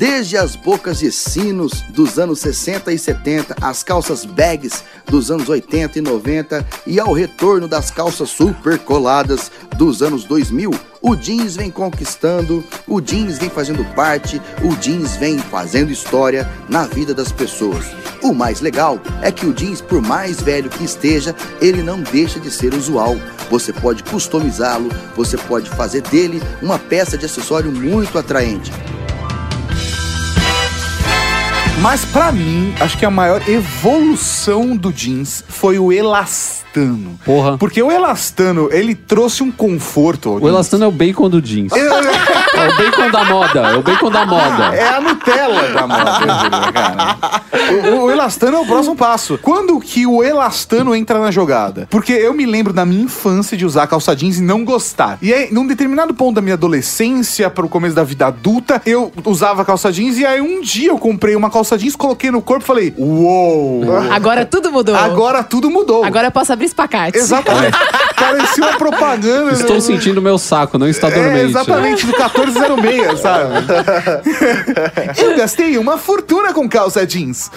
[0.02, 5.48] Desde as bocas de sinos dos anos 60 e 70, as calças bags dos anos
[5.48, 11.54] 80 e 90 e ao retorno das calças super coladas dos anos 2000, o jeans
[11.54, 17.30] vem conquistando, o jeans vem fazendo parte, o jeans vem fazendo história na vida das
[17.30, 17.86] pessoas.
[18.24, 22.40] O mais legal é que o jeans, por mais velho que esteja, ele não deixa
[22.40, 23.14] de ser usual.
[23.48, 28.72] Você pode customizá-lo, você pode fazer dele uma peça de acessório muito atraente.
[31.82, 37.18] Mas pra mim, acho que a maior evolução do jeans foi o elastano.
[37.24, 37.58] Porra.
[37.58, 41.72] Porque o elastano, ele trouxe um conforto ao O elastano é o bacon do jeans.
[42.54, 43.60] É o bacon da moda.
[43.60, 44.74] É o bacon da moda.
[44.74, 47.42] É a Nutella da moda, cara.
[47.92, 49.38] O, o elastano é o próximo passo.
[49.40, 51.86] Quando que o elastano entra na jogada?
[51.90, 55.18] Porque eu me lembro da minha infância de usar calça jeans e não gostar.
[55.22, 59.12] E aí, num determinado ponto da minha adolescência, para o começo da vida adulta, eu
[59.24, 62.64] usava calça jeans e aí um dia eu comprei uma calça jeans, coloquei no corpo
[62.64, 63.82] e falei: Uou!
[64.10, 64.94] Agora tudo mudou.
[64.94, 66.04] Agora tudo mudou.
[66.04, 67.18] Agora eu posso abrir espacate.
[67.18, 67.76] Exatamente.
[68.22, 69.52] Parecia uma propaganda.
[69.52, 69.80] Estou né?
[69.80, 71.38] sentindo meu saco, não está dormente.
[71.38, 72.12] É, exatamente, do
[72.46, 73.52] 1406, sabe?
[75.18, 77.50] Eu gastei uma fortuna com calça jeans.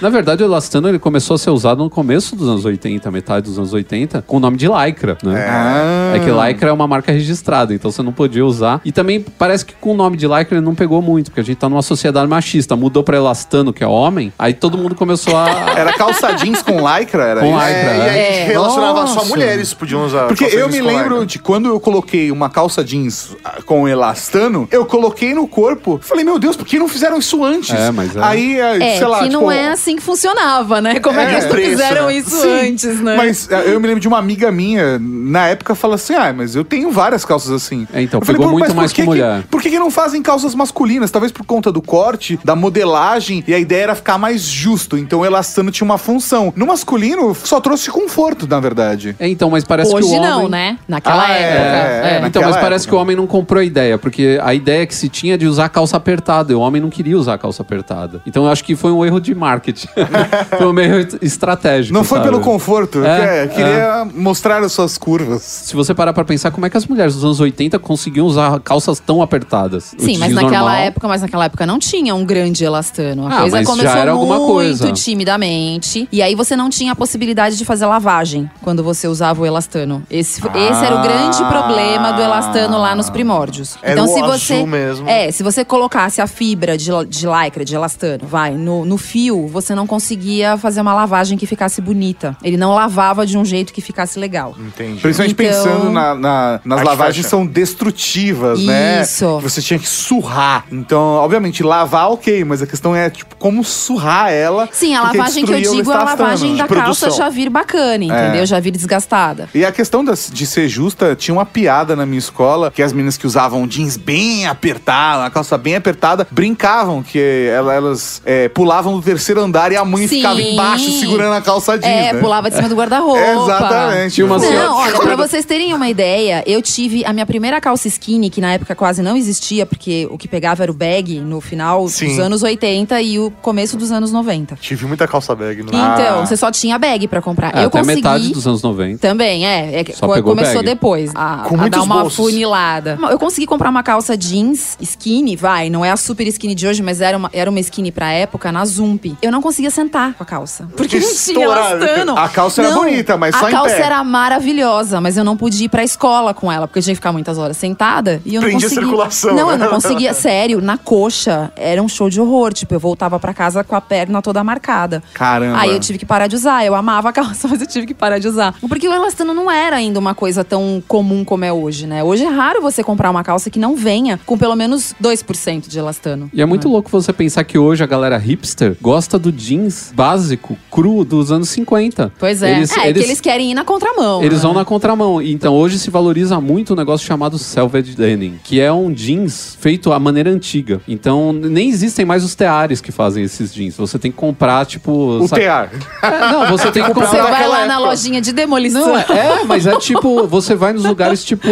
[0.00, 3.46] Na verdade, o elastano ele começou a ser usado no começo dos anos 80, metade
[3.46, 5.46] dos anos 80, com o nome de Lycra, né?
[5.48, 6.12] Ah.
[6.16, 8.80] É que Lycra é uma marca registrada, então você não podia usar.
[8.84, 11.44] E também parece que com o nome de Lycra ele não pegou muito, porque a
[11.44, 12.76] gente tá numa sociedade machista.
[12.76, 15.48] Mudou pra elastano, que é homem, aí todo mundo começou a.
[15.78, 17.66] Era calça jeans com lycra, era Com isso?
[17.66, 17.70] lycra.
[17.92, 18.44] É, e aí É.
[18.46, 19.28] relacionava só Nossa.
[19.28, 20.26] mulheres podiam usar.
[20.26, 21.26] Porque calça eu jeans me com lembro lycra.
[21.26, 25.98] de quando eu coloquei uma calça jeans ah, elastano, eu coloquei no corpo.
[26.02, 27.70] Falei, meu Deus, por que não fizeram isso antes?
[27.74, 28.20] É, mas é.
[28.22, 31.00] Aí, ah, É, sei lá, que tipo, não é assim que funcionava, né?
[31.00, 32.16] Como é, que É, eles não fizeram né?
[32.16, 33.16] isso Sim, antes, né?
[33.16, 36.54] Mas ah, eu me lembro de uma amiga minha, na época, fala assim: ah, mas
[36.54, 37.86] eu tenho várias calças assim.
[37.92, 39.70] É, então, Eu falei, pegou "Pô, muito mas por mais que que- mulher." Por que,
[39.70, 41.10] que não fazem calças masculinas?
[41.10, 44.96] Talvez por conta do corte, da modelagem, e a ideia era ficar mais justo.
[44.96, 46.52] Então o elastano tinha uma função.
[46.56, 49.14] No masculino, só trouxe conforto, na verdade.
[49.18, 50.20] É, então, mas parece que o Hoje homem...
[50.20, 50.78] não, né?
[50.88, 51.58] Naquela Ah, é, época.
[51.58, 52.26] é, é.
[52.26, 52.88] Então, mas Naquela parece época.
[52.90, 55.46] que o homem não comprou a ideia, porque a ideia que se tinha é de
[55.46, 58.20] usar calça apertada, e o homem não queria usar calça apertada.
[58.26, 59.88] Então eu acho que foi um erro de marketing.
[60.56, 61.94] foi um erro estratégico.
[61.94, 62.30] Não foi sabe?
[62.30, 65.42] pelo conforto, É, que- queria mostrar as suas curvas.
[65.42, 68.58] Se você parar pra pensar, como é que as mulheres dos anos 80 conseguiam usar
[68.60, 69.94] calças tão apertadas?
[69.98, 73.26] Sim, mas naquela normal- época, mas naquela época não tinha um grande elastano.
[73.26, 74.92] A Ah, coisa mas já começou era alguma muito coisa.
[74.92, 76.08] timidamente.
[76.10, 80.02] E aí você não tinha a possibilidade de fazer lavagem quando você usava o elastano.
[80.10, 83.67] Esse, esse era o grande problema do elastano lá nos primórdios.
[83.82, 84.66] Era então, o se azul você.
[84.66, 85.08] mesmo.
[85.08, 89.46] É, se você colocasse a fibra de, de lycra, de elastano, vai, no, no fio,
[89.48, 92.36] você não conseguia fazer uma lavagem que ficasse bonita.
[92.42, 94.54] Ele não lavava de um jeito que ficasse legal.
[94.58, 95.00] Entendi.
[95.00, 97.28] Principalmente Então- pensando na, na- nas lavagens fashion.
[97.44, 99.02] são destrutivas, né?
[99.02, 99.38] Isso.
[99.40, 100.64] Você tinha que surrar.
[100.70, 104.68] Então, obviamente, lavar, ok, mas a questão é, tipo, como surrar ela.
[104.72, 108.04] Sim, a lavagem que eu digo é a lavagem da de calça já vir bacana,
[108.04, 108.44] entendeu?
[108.46, 109.48] Já vir desgastada.
[109.54, 112.92] E a questão das- de ser justa, tinha uma piada na minha escola que as
[112.92, 118.48] meninas que usavam jeans bem apertado, uma calça bem apertada, brincavam que ela- elas é,
[118.48, 120.16] pulavam do terceiro andar e a mãe Sim.
[120.16, 121.92] ficava embaixo segurando a calça jeans.
[121.92, 122.20] É, né?
[122.20, 123.18] pulava de cima do guarda-roupa.
[123.20, 124.14] Exatamente.
[124.14, 127.88] Tinha uma Não, olha, pra vocês terem uma ideia, eu tive a minha primeira calça
[127.88, 131.40] skinny, que na época quase não existia, porque o que pegava era o bag no
[131.40, 132.08] final Sim.
[132.08, 134.56] dos anos 80 e o começo dos anos 90.
[134.60, 135.62] Tive muita calça bag.
[135.62, 135.68] No...
[135.68, 137.54] Então, você só tinha bag pra comprar.
[137.56, 137.96] É, eu até consegui...
[137.96, 138.98] metade dos anos 90.
[138.98, 139.80] Também, é.
[139.80, 140.66] é Só co- pegou começou bag.
[140.66, 142.16] depois a, Com a dar uma bolsos.
[142.16, 142.98] funilada.
[143.10, 146.82] Eu consegui comprar uma calça jeans skinny, vai, não é a super skinny de hoje,
[146.82, 149.16] mas era uma, era uma skinny pra época, na Zump.
[149.22, 150.68] Eu não conseguia sentar com a calça.
[150.76, 152.16] Porque não tinha elastano.
[152.18, 153.82] A calça era Não, bonita, mas só A em calça pé.
[153.82, 156.98] era maravilhosa, mas eu não podia ir pra escola com ela, porque eu tinha que
[156.98, 158.86] ficar muitas horas sentada e eu não Prendia a conseguia.
[158.88, 159.54] circulação, Não, né?
[159.54, 160.14] eu não conseguia.
[160.14, 162.52] Sério, na coxa, era um show de horror.
[162.52, 165.02] Tipo, eu voltava pra casa com a perna toda marcada.
[165.14, 165.58] Caramba.
[165.58, 166.64] Aí eu tive que parar de usar.
[166.64, 168.54] Eu amava a calça, mas eu tive que parar de usar.
[168.68, 172.02] Porque o elastano não era ainda uma coisa tão comum como é hoje, né?
[172.02, 175.78] Hoje é raro você comprar uma calça que não venha com pelo menos 2% de
[175.78, 176.30] elastano.
[176.32, 180.56] E é muito louco você pensar que hoje a galera hipster gosta do jeans básico,
[180.70, 182.10] cru, dos anos 50.
[182.18, 182.56] Pois é.
[182.56, 184.22] Eles, é, eles, que eles querem ir na contramão.
[184.22, 184.42] eles né?
[184.44, 185.20] vão na contramão.
[185.20, 189.92] Então hoje se valoriza muito um negócio chamado Selvage Denim, que é um jeans feito
[189.92, 190.80] à maneira antiga.
[190.88, 193.76] Então nem existem mais os teares que fazem esses jeans.
[193.76, 194.90] Você tem que comprar, tipo.
[194.90, 195.70] O sabe- tear.
[196.02, 197.10] É, não, você tem que comprar.
[197.10, 197.90] Você vai lá na época.
[197.90, 198.86] lojinha de demolição.
[198.86, 199.04] Não, é,
[199.42, 201.50] é, mas é tipo, você vai nos lugares tipo.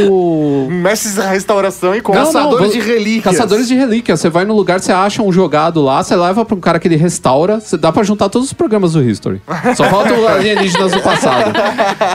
[0.72, 1.26] Mestres da
[1.66, 2.22] restauração e compra.
[2.24, 3.24] não, Caçadores de relíquias.
[3.36, 4.20] Caçadores de relíquias.
[4.20, 6.88] Você vai no lugar, você acha um jogado lá, você leva pra um cara que
[6.88, 7.60] ele restaura.
[7.60, 9.40] Você dá pra juntar todos os programas do History.
[9.76, 11.52] Só falta o alienígenas do passado.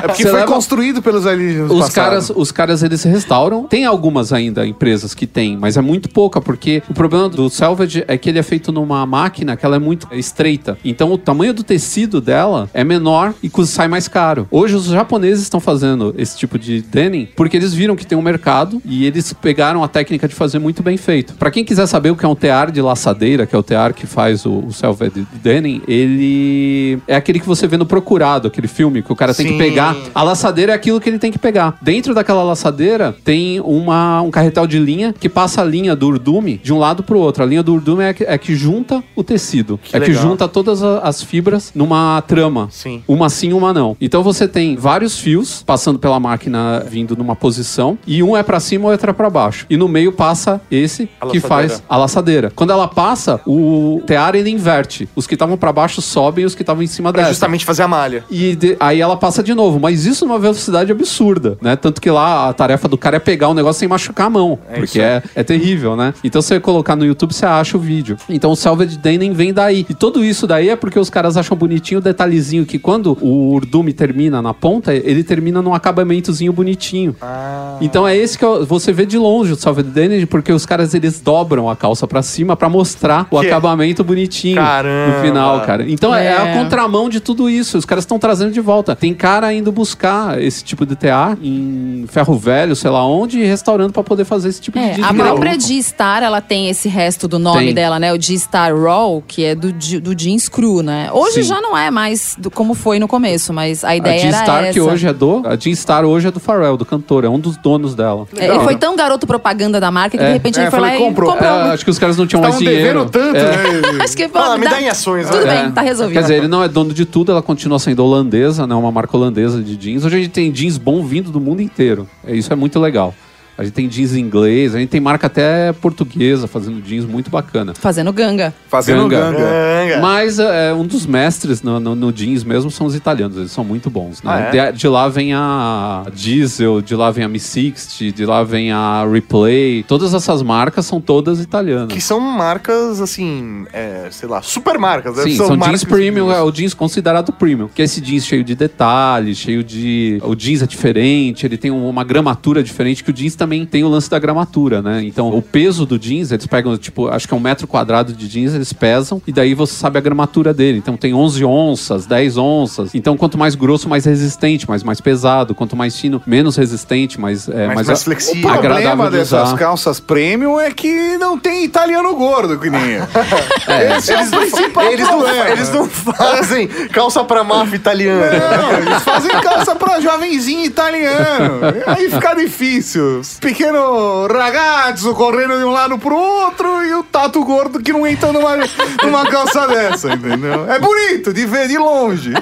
[0.04, 1.94] É porque Você foi leva- construído pelos alienígenas do Os passado.
[2.06, 3.64] caras, os caras eles restauram.
[3.64, 8.04] Tem algumas ainda empresas que tem, mas é muito pouca, porque o problema do Salvage
[8.08, 10.78] é que ele é feito numa máquina que ela é muito estreita.
[10.84, 14.48] Então o tamanho do tecido dela é menor e sai mais caro.
[14.50, 18.22] Hoje os japoneses estão fazendo esse tipo de denim porque eles viram que tem um
[18.22, 21.34] mercado e eles pegaram a técnica de fazer muito bem feito.
[21.34, 23.94] Pra quem quiser saber o que é um tear de laçadeira, que é o tear
[23.94, 28.68] que faz o, o Salvage denim, ele é aquele que você vê no Procurado, aquele
[28.68, 29.54] filme que o cara tem Sim.
[29.54, 31.78] que pegar a laçadeira é aquilo que ele tem que pegar.
[31.82, 36.60] Dentro daquela laçadeira tem uma, um carretel de linha que passa a linha do urdume
[36.64, 37.44] de um lado pro outro.
[37.44, 39.80] A linha do urdume é que, é que junta o tecido.
[39.82, 40.24] Que é que legal.
[40.24, 42.68] junta todas as fibras numa trama.
[42.72, 43.04] Sim.
[43.08, 43.98] Uma sim, uma não.
[44.00, 48.60] Então você tem vários fios passando pela máquina vindo numa posição e um é pra
[48.60, 49.66] cima ou outro é pra baixo.
[49.70, 51.48] E no meio passa esse A que laçadeira.
[51.48, 52.52] faz a laçadeira.
[52.56, 55.08] Quando ela passa, o tear ele inverte.
[55.16, 57.34] Os que estavam pra baixo sobem e os que estavam em cima Pra descem.
[57.34, 58.24] justamente fazer a malha.
[58.30, 61.76] E de- aí ela passa de novo, mas isso numa velocidade absurda, né?
[61.76, 64.60] Tanto que lá a tarefa do cara é pegar o negócio sem machucar a mão,
[64.70, 66.14] É porque é, é terrível, né?
[66.24, 68.18] Então você colocar no YouTube, você acha o vídeo.
[68.30, 69.86] Então o Salvage Denim vem daí.
[69.90, 73.54] E tudo isso daí é porque os caras acham bonitinho o detalhezinho que quando o
[73.54, 77.16] urdume termina na ponta, ele termina num acabamentozinho bonitinho.
[77.22, 77.78] Ah.
[77.82, 81.22] Então é esse que você vê de longe o Salvage Denim, porque os caras eles
[81.22, 85.18] dobram a calça pra cima pra mostrar o Que é- acabamento bonitinho Caramba.
[85.18, 85.90] no final, cara.
[85.90, 86.38] Então é, É.
[86.38, 87.78] a contramão de tudo isso.
[87.78, 88.96] Os caras estão trazendo de volta.
[88.96, 93.46] Tem cara indo buscar esse tipo de TA em ferro velho, sei lá onde, e
[93.46, 95.06] restaurando pra poder fazer esse tipo de É, disco.
[95.10, 97.74] a própria G-Star, ela tem esse resto do nome Tem.
[97.74, 98.14] dela, né?
[98.14, 101.10] O G-Star Raw, que é do, do jeans cru, né?
[101.14, 101.50] Hoje Sim.
[101.50, 104.64] já não é mais do- como foi no começo, mas a A ideia era G-Star
[104.64, 104.74] essa.
[104.74, 105.42] que hoje é do.
[105.46, 108.26] A G-Star hoje é do Pharrell, do cantor, é um dos donos dela.
[108.38, 110.28] É, ele foi tão garoto propaganda da marca que É.
[110.28, 111.30] de repente É, ele foi falei, lá comprou.
[111.30, 111.50] e comprou.
[111.52, 113.06] É, acho que os caras não tinham mais Estavam dinheiro.
[113.06, 113.92] devendo tanto, É.
[113.94, 114.00] né?
[114.04, 115.64] Acho que Fala, me dá em ações, Tudo né?
[115.64, 116.14] bem, tá resolvido.
[116.16, 118.74] Quer dizer, ele não é dono de tudo, ela continua sendo holandesa, né?
[118.76, 120.06] Uma marca holandesa de jeans.
[120.06, 122.08] Hoje a gente tem jeans bom vindo do mundo inteiro.
[122.26, 123.14] É, Isso é muito legal.
[123.62, 127.30] A gente tem jeans em inglês, a gente tem marca até portuguesa fazendo jeans muito
[127.30, 127.74] bacana.
[127.76, 128.54] Fazendo ganga.
[128.68, 129.38] Fazendo Ganga.
[129.38, 130.00] ganga.
[130.02, 133.64] Mas é, um dos mestres no, no- no jeans mesmo são os italianos, eles são
[133.64, 134.22] muito bons.
[134.24, 134.32] Né?
[134.32, 134.72] Ah, é?
[134.72, 139.06] de, de lá vem a Diesel, de lá vem a Mi60, de lá vem a
[139.12, 139.84] Replay.
[139.84, 141.92] Todas essas marcas são todas italianas.
[141.94, 145.18] Que são marcas, assim, é, sei lá, super marcas.
[145.18, 145.24] né?
[145.24, 147.68] Sim, são, jeans marcas- premium, é o jeans considerado premium.
[147.74, 150.20] Que é esse jeans cheio de detalhes, cheio de.
[150.24, 153.88] O jeans é diferente, ele tem uma gramatura diferente, que o jeans também tem o
[153.90, 155.04] lance da gramatura, né?
[155.04, 158.28] Então, o peso do jeans, eles pegam, tipo, acho que é um metro quadrado de
[158.28, 160.78] jeans, eles pesam, e daí você sabe a gramatura dele.
[160.78, 162.96] Então, tem 11 onças, 10 onças.
[162.96, 165.54] Então, quanto mais grosso, mais resistente, mas mais pesado.
[165.54, 167.48] Quanto mais fino, menos resistente, mais.
[167.50, 168.50] É, Mais- mais, mais O flexível.
[168.50, 173.04] agradável problema de dessas calças premium é que não tem italiano gordo que nem eu.
[173.98, 178.32] Esse é Eles o não, principal eles, não, eles não fazem calça pra máfia italiana.
[178.58, 181.60] Não, eles fazem calça pra jovenzinho italiano.
[181.88, 183.22] Aí fica difícil.
[183.32, 188.06] Os Pequeno ragazzo correndo de um lado pro outro e o tato gordo que não
[188.06, 188.58] entra numa,
[189.02, 190.70] numa calça dessa, entendeu?
[190.70, 192.34] É bonito de ver de longe.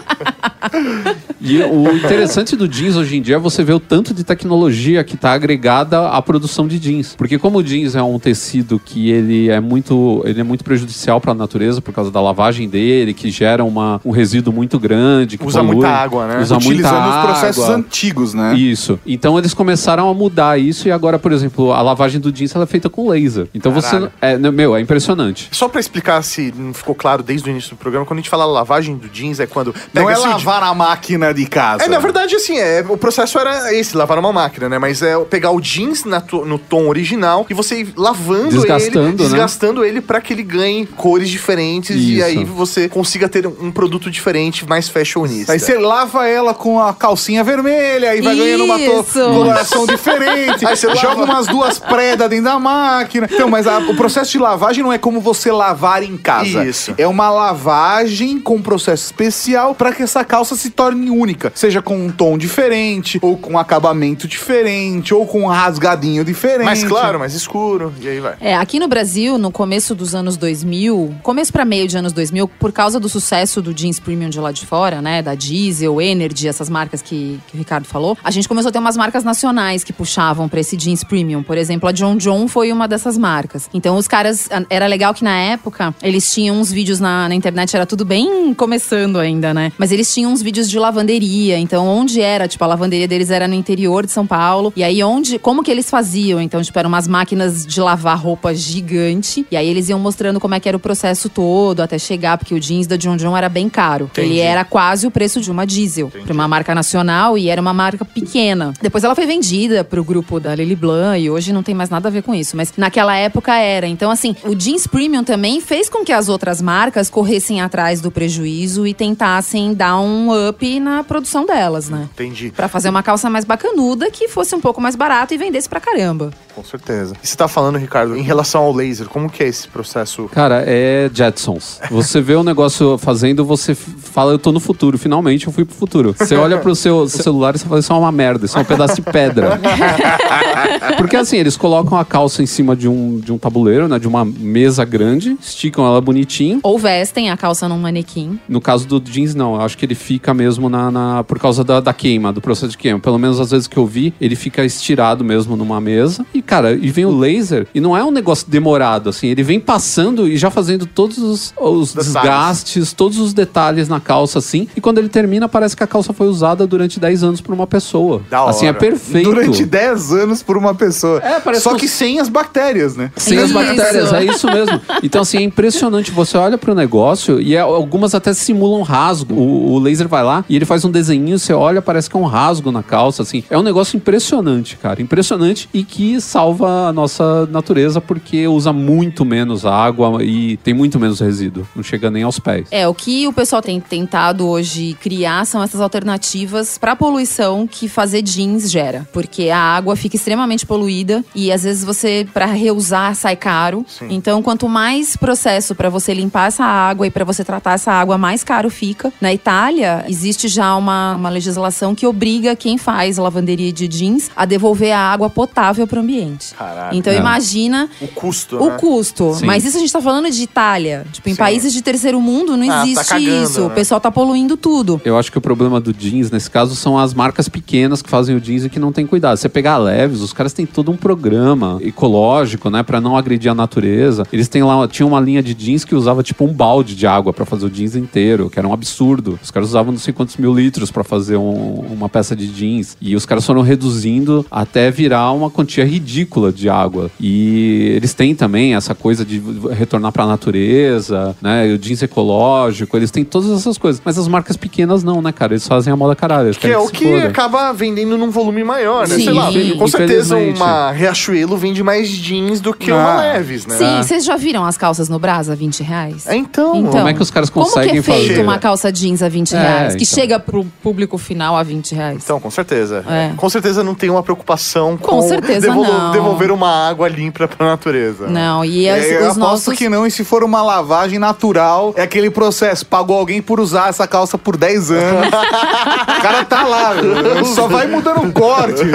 [1.40, 5.04] E o interessante do jeans hoje em dia é você ver o tanto de tecnologia
[5.04, 7.16] que está agregada à produção de jeans.
[7.16, 11.22] Porque como o jeans é um tecido que ele é muito, ele é muito prejudicial
[11.22, 15.38] para a natureza por causa da lavagem dele, que gera uma, um resíduo muito grande,
[15.38, 16.42] que Usa polui, muita água, né?
[16.42, 17.24] Usa muita Utilizando os água.
[17.28, 18.56] processos antigos, né?
[18.56, 19.00] Isso.
[19.06, 22.64] Então eles começaram a mudar isso e agora, por exemplo, a lavagem do jeans ela
[22.64, 23.48] é feita com laser.
[23.54, 24.06] Então Caralho.
[24.06, 25.48] você é, meu, é impressionante.
[25.52, 28.30] Só pra explicar se não ficou claro desde o início do programa, quando a gente
[28.30, 31.84] fala lavagem do jeans é quando Não pega é lavar a máquina de casa.
[31.84, 34.78] É, na verdade, assim, é, o processo era esse, lavar uma máquina, né?
[34.80, 39.00] Mas é pegar o jeans na to- no tom original e você ir lavando Desgastando,
[39.00, 39.14] ele, né?
[39.16, 42.26] desgastando ele pra que ele ganhe cores diferentes e Isso.
[42.26, 45.54] aí você consiga ter um produto diferente, mais fashionista.
[45.54, 49.20] Aí você lava ela com a calcinha vermelha, aí vai ganhando uma to- Isso.
[49.20, 50.66] coloração diferente.
[50.70, 53.28] Aí você joga umas duas predas dentro da máquina.
[53.32, 56.66] Então, mas a- o processo de lavagem não é como você lavar em casa.
[56.66, 56.94] Isso.
[56.98, 61.52] É uma lavagem com um processo especial para que essa calça se torne única.
[61.56, 66.66] Seja com um tom diferente, ou com um acabamento diferente, ou com um rasgadinho diferente.
[66.66, 68.36] mais claro, mais escuro, e aí vai.
[68.42, 72.48] É, aqui no Brasil, no começo dos anos 2000, começo pra meio de anos 2000,
[72.48, 76.48] por causa do sucesso do jeans premium de lá de fora, né, da Diesel, Energy,
[76.48, 79.84] essas marcas que, que o Ricardo falou, a gente começou a ter umas marcas nacionais
[79.84, 81.44] que puxavam pra esse jeans premium.
[81.44, 83.70] Por exemplo, a John John foi uma dessas marcas.
[83.74, 87.76] Então os caras, era legal que na época eles tinham uns vídeos na, na internet,
[87.76, 89.72] era tudo bem começando ainda, né?
[89.78, 93.48] Mas eles tinham uns vídeos de lavanderia, então onde era, tipo, a lavanderia deles era
[93.48, 94.74] no interior de São Paulo.
[94.76, 96.42] E aí onde, como que eles faziam?
[96.42, 99.46] Então, tipo, eram umas máquinas de lavar roupa gigante.
[99.52, 102.54] E aí eles iam mostrando como é que era o processo todo até chegar, porque
[102.54, 104.06] o jeans da John John era bem caro.
[104.06, 104.30] Entendi.
[104.30, 107.74] Ele era quase o preço de uma diesel, para uma marca nacional e era uma
[107.74, 108.74] marca pequena.
[108.82, 112.08] Depois ela foi vendida pro grupo da Lily Blanc e hoje não tem mais nada
[112.08, 113.88] a ver com isso, mas naquela época era.
[113.88, 118.12] Então assim, o jeans premium também fez com que as outras marcas corressem atrás do
[118.12, 122.08] prejuízo e tentassem dar um up na produção delas, né?
[122.14, 122.52] Entendi.
[122.56, 125.80] Pra fazer uma calça mais bacanuda que fosse um pouco mais barato e vendesse pra
[125.80, 126.32] caramba.
[126.56, 127.16] Com certeza.
[127.24, 130.26] E você tá falando, Ricardo, em relação ao laser, como que é esse processo?
[130.30, 131.80] Cara, é Jetsons.
[131.90, 135.76] Você vê o negócio fazendo, você fala, eu tô no futuro, finalmente eu fui pro
[135.76, 136.16] futuro.
[136.18, 138.66] Você olha pro seu celular e você fala, isso é uma merda, isso é um
[138.66, 139.60] pedaço de pedra.
[140.98, 143.98] Porque assim, eles colocam a calça em cima de um, de um tabuleiro, né?
[144.00, 146.60] De uma mesa grande, esticam ela bonitinho.
[146.64, 148.40] Ou vestem a calça num manequim.
[148.48, 149.56] No caso do jeans, não.
[149.56, 152.72] Eu acho que ele fica mesmo na, na- por causa da, da queima, do processo
[152.72, 153.00] de queima.
[153.00, 156.26] Pelo menos às vezes que eu vi, ele fica estirado mesmo numa mesa.
[156.34, 159.28] E, cara, e vem o laser, e não é um negócio demorado, assim.
[159.28, 164.40] Ele vem passando e já fazendo todos os, os desgastes, todos os detalhes na calça,
[164.40, 164.68] assim.
[164.76, 167.68] E quando ele termina, parece que a calça foi usada durante 10 anos por uma
[167.68, 168.22] pessoa.
[168.30, 168.52] Da hora.
[168.52, 169.30] Assim, é perfeito.
[169.30, 171.20] Durante 10 anos por uma pessoa.
[171.24, 173.12] É, parece Só que que sem as bactérias, né?
[173.16, 173.54] Sem as Isso.
[173.54, 174.82] bactérias, é isso mesmo.
[175.02, 176.12] Então, assim, é impressionante.
[176.12, 179.34] Você olha pro negócio e é- algumas até simulam rasgo.
[179.34, 182.20] O, o laser vai lá e ele faz um desenho, você olha, parece que é
[182.20, 183.44] um rasgo na calça, assim.
[183.50, 185.02] É um negócio impressionante, cara.
[185.02, 191.00] Impressionante e que salva a nossa natureza porque usa muito menos água e tem muito
[191.00, 191.68] menos resíduo.
[191.76, 192.68] Não chega nem aos pés.
[192.72, 197.88] É, o que o pessoal tem tentado hoje criar são essas alternativas para poluição que
[197.88, 199.08] fazer jeans gera.
[199.14, 203.86] Porque a água fica extremamente poluída e às vezes você, para reusar, sai caro.
[204.10, 208.18] Então, quanto mais processo para você limpar essa água e para você tratar essa água,
[208.18, 209.12] mais caro fica.
[209.22, 214.46] Na Itália, existe já uma, uma legislação que obriga quem faz lavanderia de jeans a
[214.46, 216.54] devolver a água potável para o ambiente.
[216.54, 216.96] Caraca.
[216.96, 217.18] Então, É.
[217.18, 218.78] imagina O custo, o né?
[218.80, 219.34] custo.
[219.36, 219.46] Sim.
[219.46, 221.06] Mas isso a gente tá falando de Itália.
[221.12, 221.38] Tipo, em Sim.
[221.40, 223.60] países de terceiro mundo não Ah, tá existe cagando, isso.
[223.62, 223.68] né?
[223.68, 225.02] O pessoal tá poluindo tudo.
[225.06, 228.36] Eu acho que o problema do jeans, nesse caso, são as marcas pequenas que fazem
[228.36, 229.38] o jeans e que não tem cuidado.
[229.38, 233.52] Você pegar a Leves, os caras têm todo um programa ecológico, né, Pra não agredir
[233.52, 234.24] a natureza.
[234.32, 237.34] Eles têm lá, tinha uma linha de jeans que usava tipo um balde de água
[237.34, 239.38] pra fazer o jeans inteiro, que era um absurdo.
[239.44, 242.96] Os caras usavam não sei quantos mil litros pra fazer um- uma peça de jeans.
[243.02, 247.12] E os caras foram reduzindo até virar uma quantia ridícula de água.
[247.20, 249.42] E eles têm também essa coisa de
[249.72, 251.74] retornar pra natureza, né?
[251.74, 254.02] O jeans ecológico, eles têm todas essas coisas.
[254.04, 255.54] Mas as marcas pequenas não, né, cara?
[255.54, 256.52] Eles fazem a moda caralho.
[256.56, 257.28] Que é o que foda.
[257.28, 259.16] acaba vendendo num volume maior, né?
[259.16, 259.26] Sim.
[259.26, 262.96] Sei lá, com certeza uma Riachuelo vende mais jeans do que Ah.
[262.96, 263.78] uma Leves, né?
[263.78, 266.26] Sim, vocês já viram as calças no Brasa a 20 reais?
[266.28, 268.42] É, Então, Então, Como é que os caras Como que conseguem é feito fazer?
[268.42, 269.96] uma calça jeans a 20 É, reais?
[269.96, 270.16] Que então.
[270.16, 272.22] chega pro público final a 20 reais?
[272.24, 273.04] Então, com certeza.
[273.10, 273.32] É.
[273.36, 276.12] Com certeza não tem uma preocupação com, Com certeza não.
[276.12, 278.28] devolver uma água limpa pra natureza.
[278.28, 279.74] Não, e as- É, eu os aposto nossos...
[279.78, 282.86] que não, e se for uma lavagem natural, é aquele processo.
[282.86, 285.28] Pagou alguém por usar essa calça por 10 anos.
[286.18, 286.94] o cara tá lá,
[287.56, 288.84] só vai mudando o corte?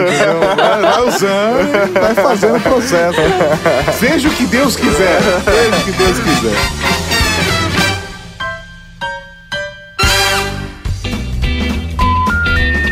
[0.85, 1.61] Vai, usando
[1.97, 3.19] e vai fazendo o processo.
[3.99, 5.21] Seja o que Deus quiser.
[5.45, 6.57] Seja o que Deus quiser.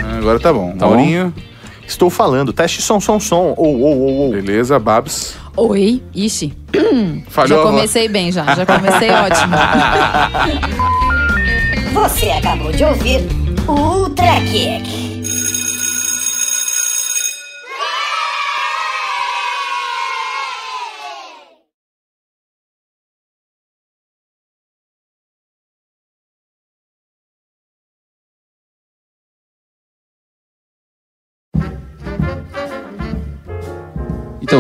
[0.05, 0.73] Ah, Agora tá bom.
[0.77, 1.33] Tá Maurinho,
[1.87, 3.55] Estou falando, teste som, som, som.
[3.57, 4.31] Ou, ou, ou, ou.
[4.33, 5.37] beleza, Babs.
[5.57, 6.55] Oi, ixi.
[7.29, 8.55] Falhou já comecei bem, já.
[8.55, 9.55] Já comecei ótimo.
[11.93, 13.21] Você acabou de ouvir
[13.69, 15.02] o Ultra Kick.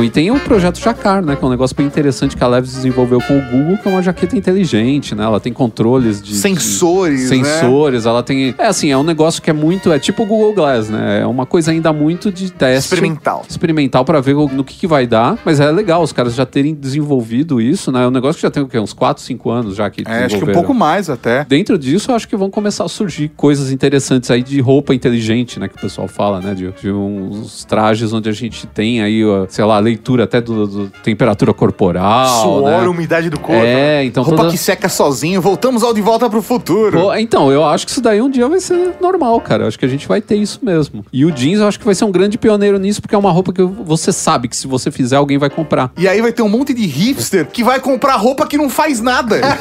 [0.03, 1.37] Então, e tem o projeto Jacar, né?
[1.37, 3.91] Que é um negócio bem interessante que a Leves desenvolveu com o Google, que é
[3.91, 5.25] uma jaqueta inteligente, né?
[5.25, 6.35] Ela tem controles de.
[6.35, 7.45] Sensores, de, né?
[7.45, 8.55] Sensores, ela tem.
[8.59, 9.93] É assim, é um negócio que é muito.
[9.93, 11.21] É tipo o Google Glass, né?
[11.21, 12.95] É uma coisa ainda muito de teste.
[12.95, 13.45] Experimental.
[13.49, 15.39] Experimental pra ver no que, que vai dar.
[15.45, 18.05] Mas é legal os caras já terem desenvolvido isso, né?
[18.05, 18.79] É um negócio que já tem o quê?
[18.79, 21.45] Uns 4, 5 anos já que É, acho que um pouco mais até.
[21.45, 25.61] Dentro disso, eu acho que vão começar a surgir coisas interessantes aí de roupa inteligente,
[25.61, 25.69] né?
[25.69, 26.55] Que o pessoal fala, né?
[26.55, 30.89] De, de uns trajes onde a gente tem aí, sei lá, leitura até do, do
[31.03, 32.43] temperatura corporal.
[32.43, 32.89] Suor, né?
[32.89, 33.63] umidade do corpo.
[33.63, 34.51] É, então Roupa toda...
[34.51, 35.41] que seca sozinho.
[35.41, 36.99] Voltamos ao De Volta pro Futuro.
[36.99, 39.65] Pô, então, eu acho que isso daí um dia vai ser normal, cara.
[39.65, 41.05] Eu acho que a gente vai ter isso mesmo.
[41.13, 43.31] E o jeans eu acho que vai ser um grande pioneiro nisso, porque é uma
[43.31, 45.93] roupa que você sabe que se você fizer, alguém vai comprar.
[45.97, 49.01] E aí vai ter um monte de hipster que vai comprar roupa que não faz
[49.01, 49.41] nada.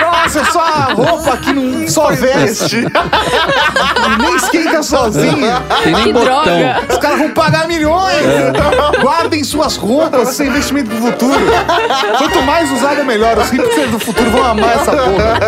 [0.00, 2.86] Nossa, é só a roupa que não só veste.
[4.18, 5.62] Nem esquenta sozinha.
[5.82, 6.44] Tem nem Que botão.
[6.44, 6.80] droga.
[6.88, 8.22] Os caras vão pagar milhões.
[9.20, 11.34] Guardem suas roupas, isso é investimento pro futuro.
[12.16, 13.36] Quanto mais usada, melhor.
[13.36, 15.38] Os hipsters do futuro vão amar essa porra.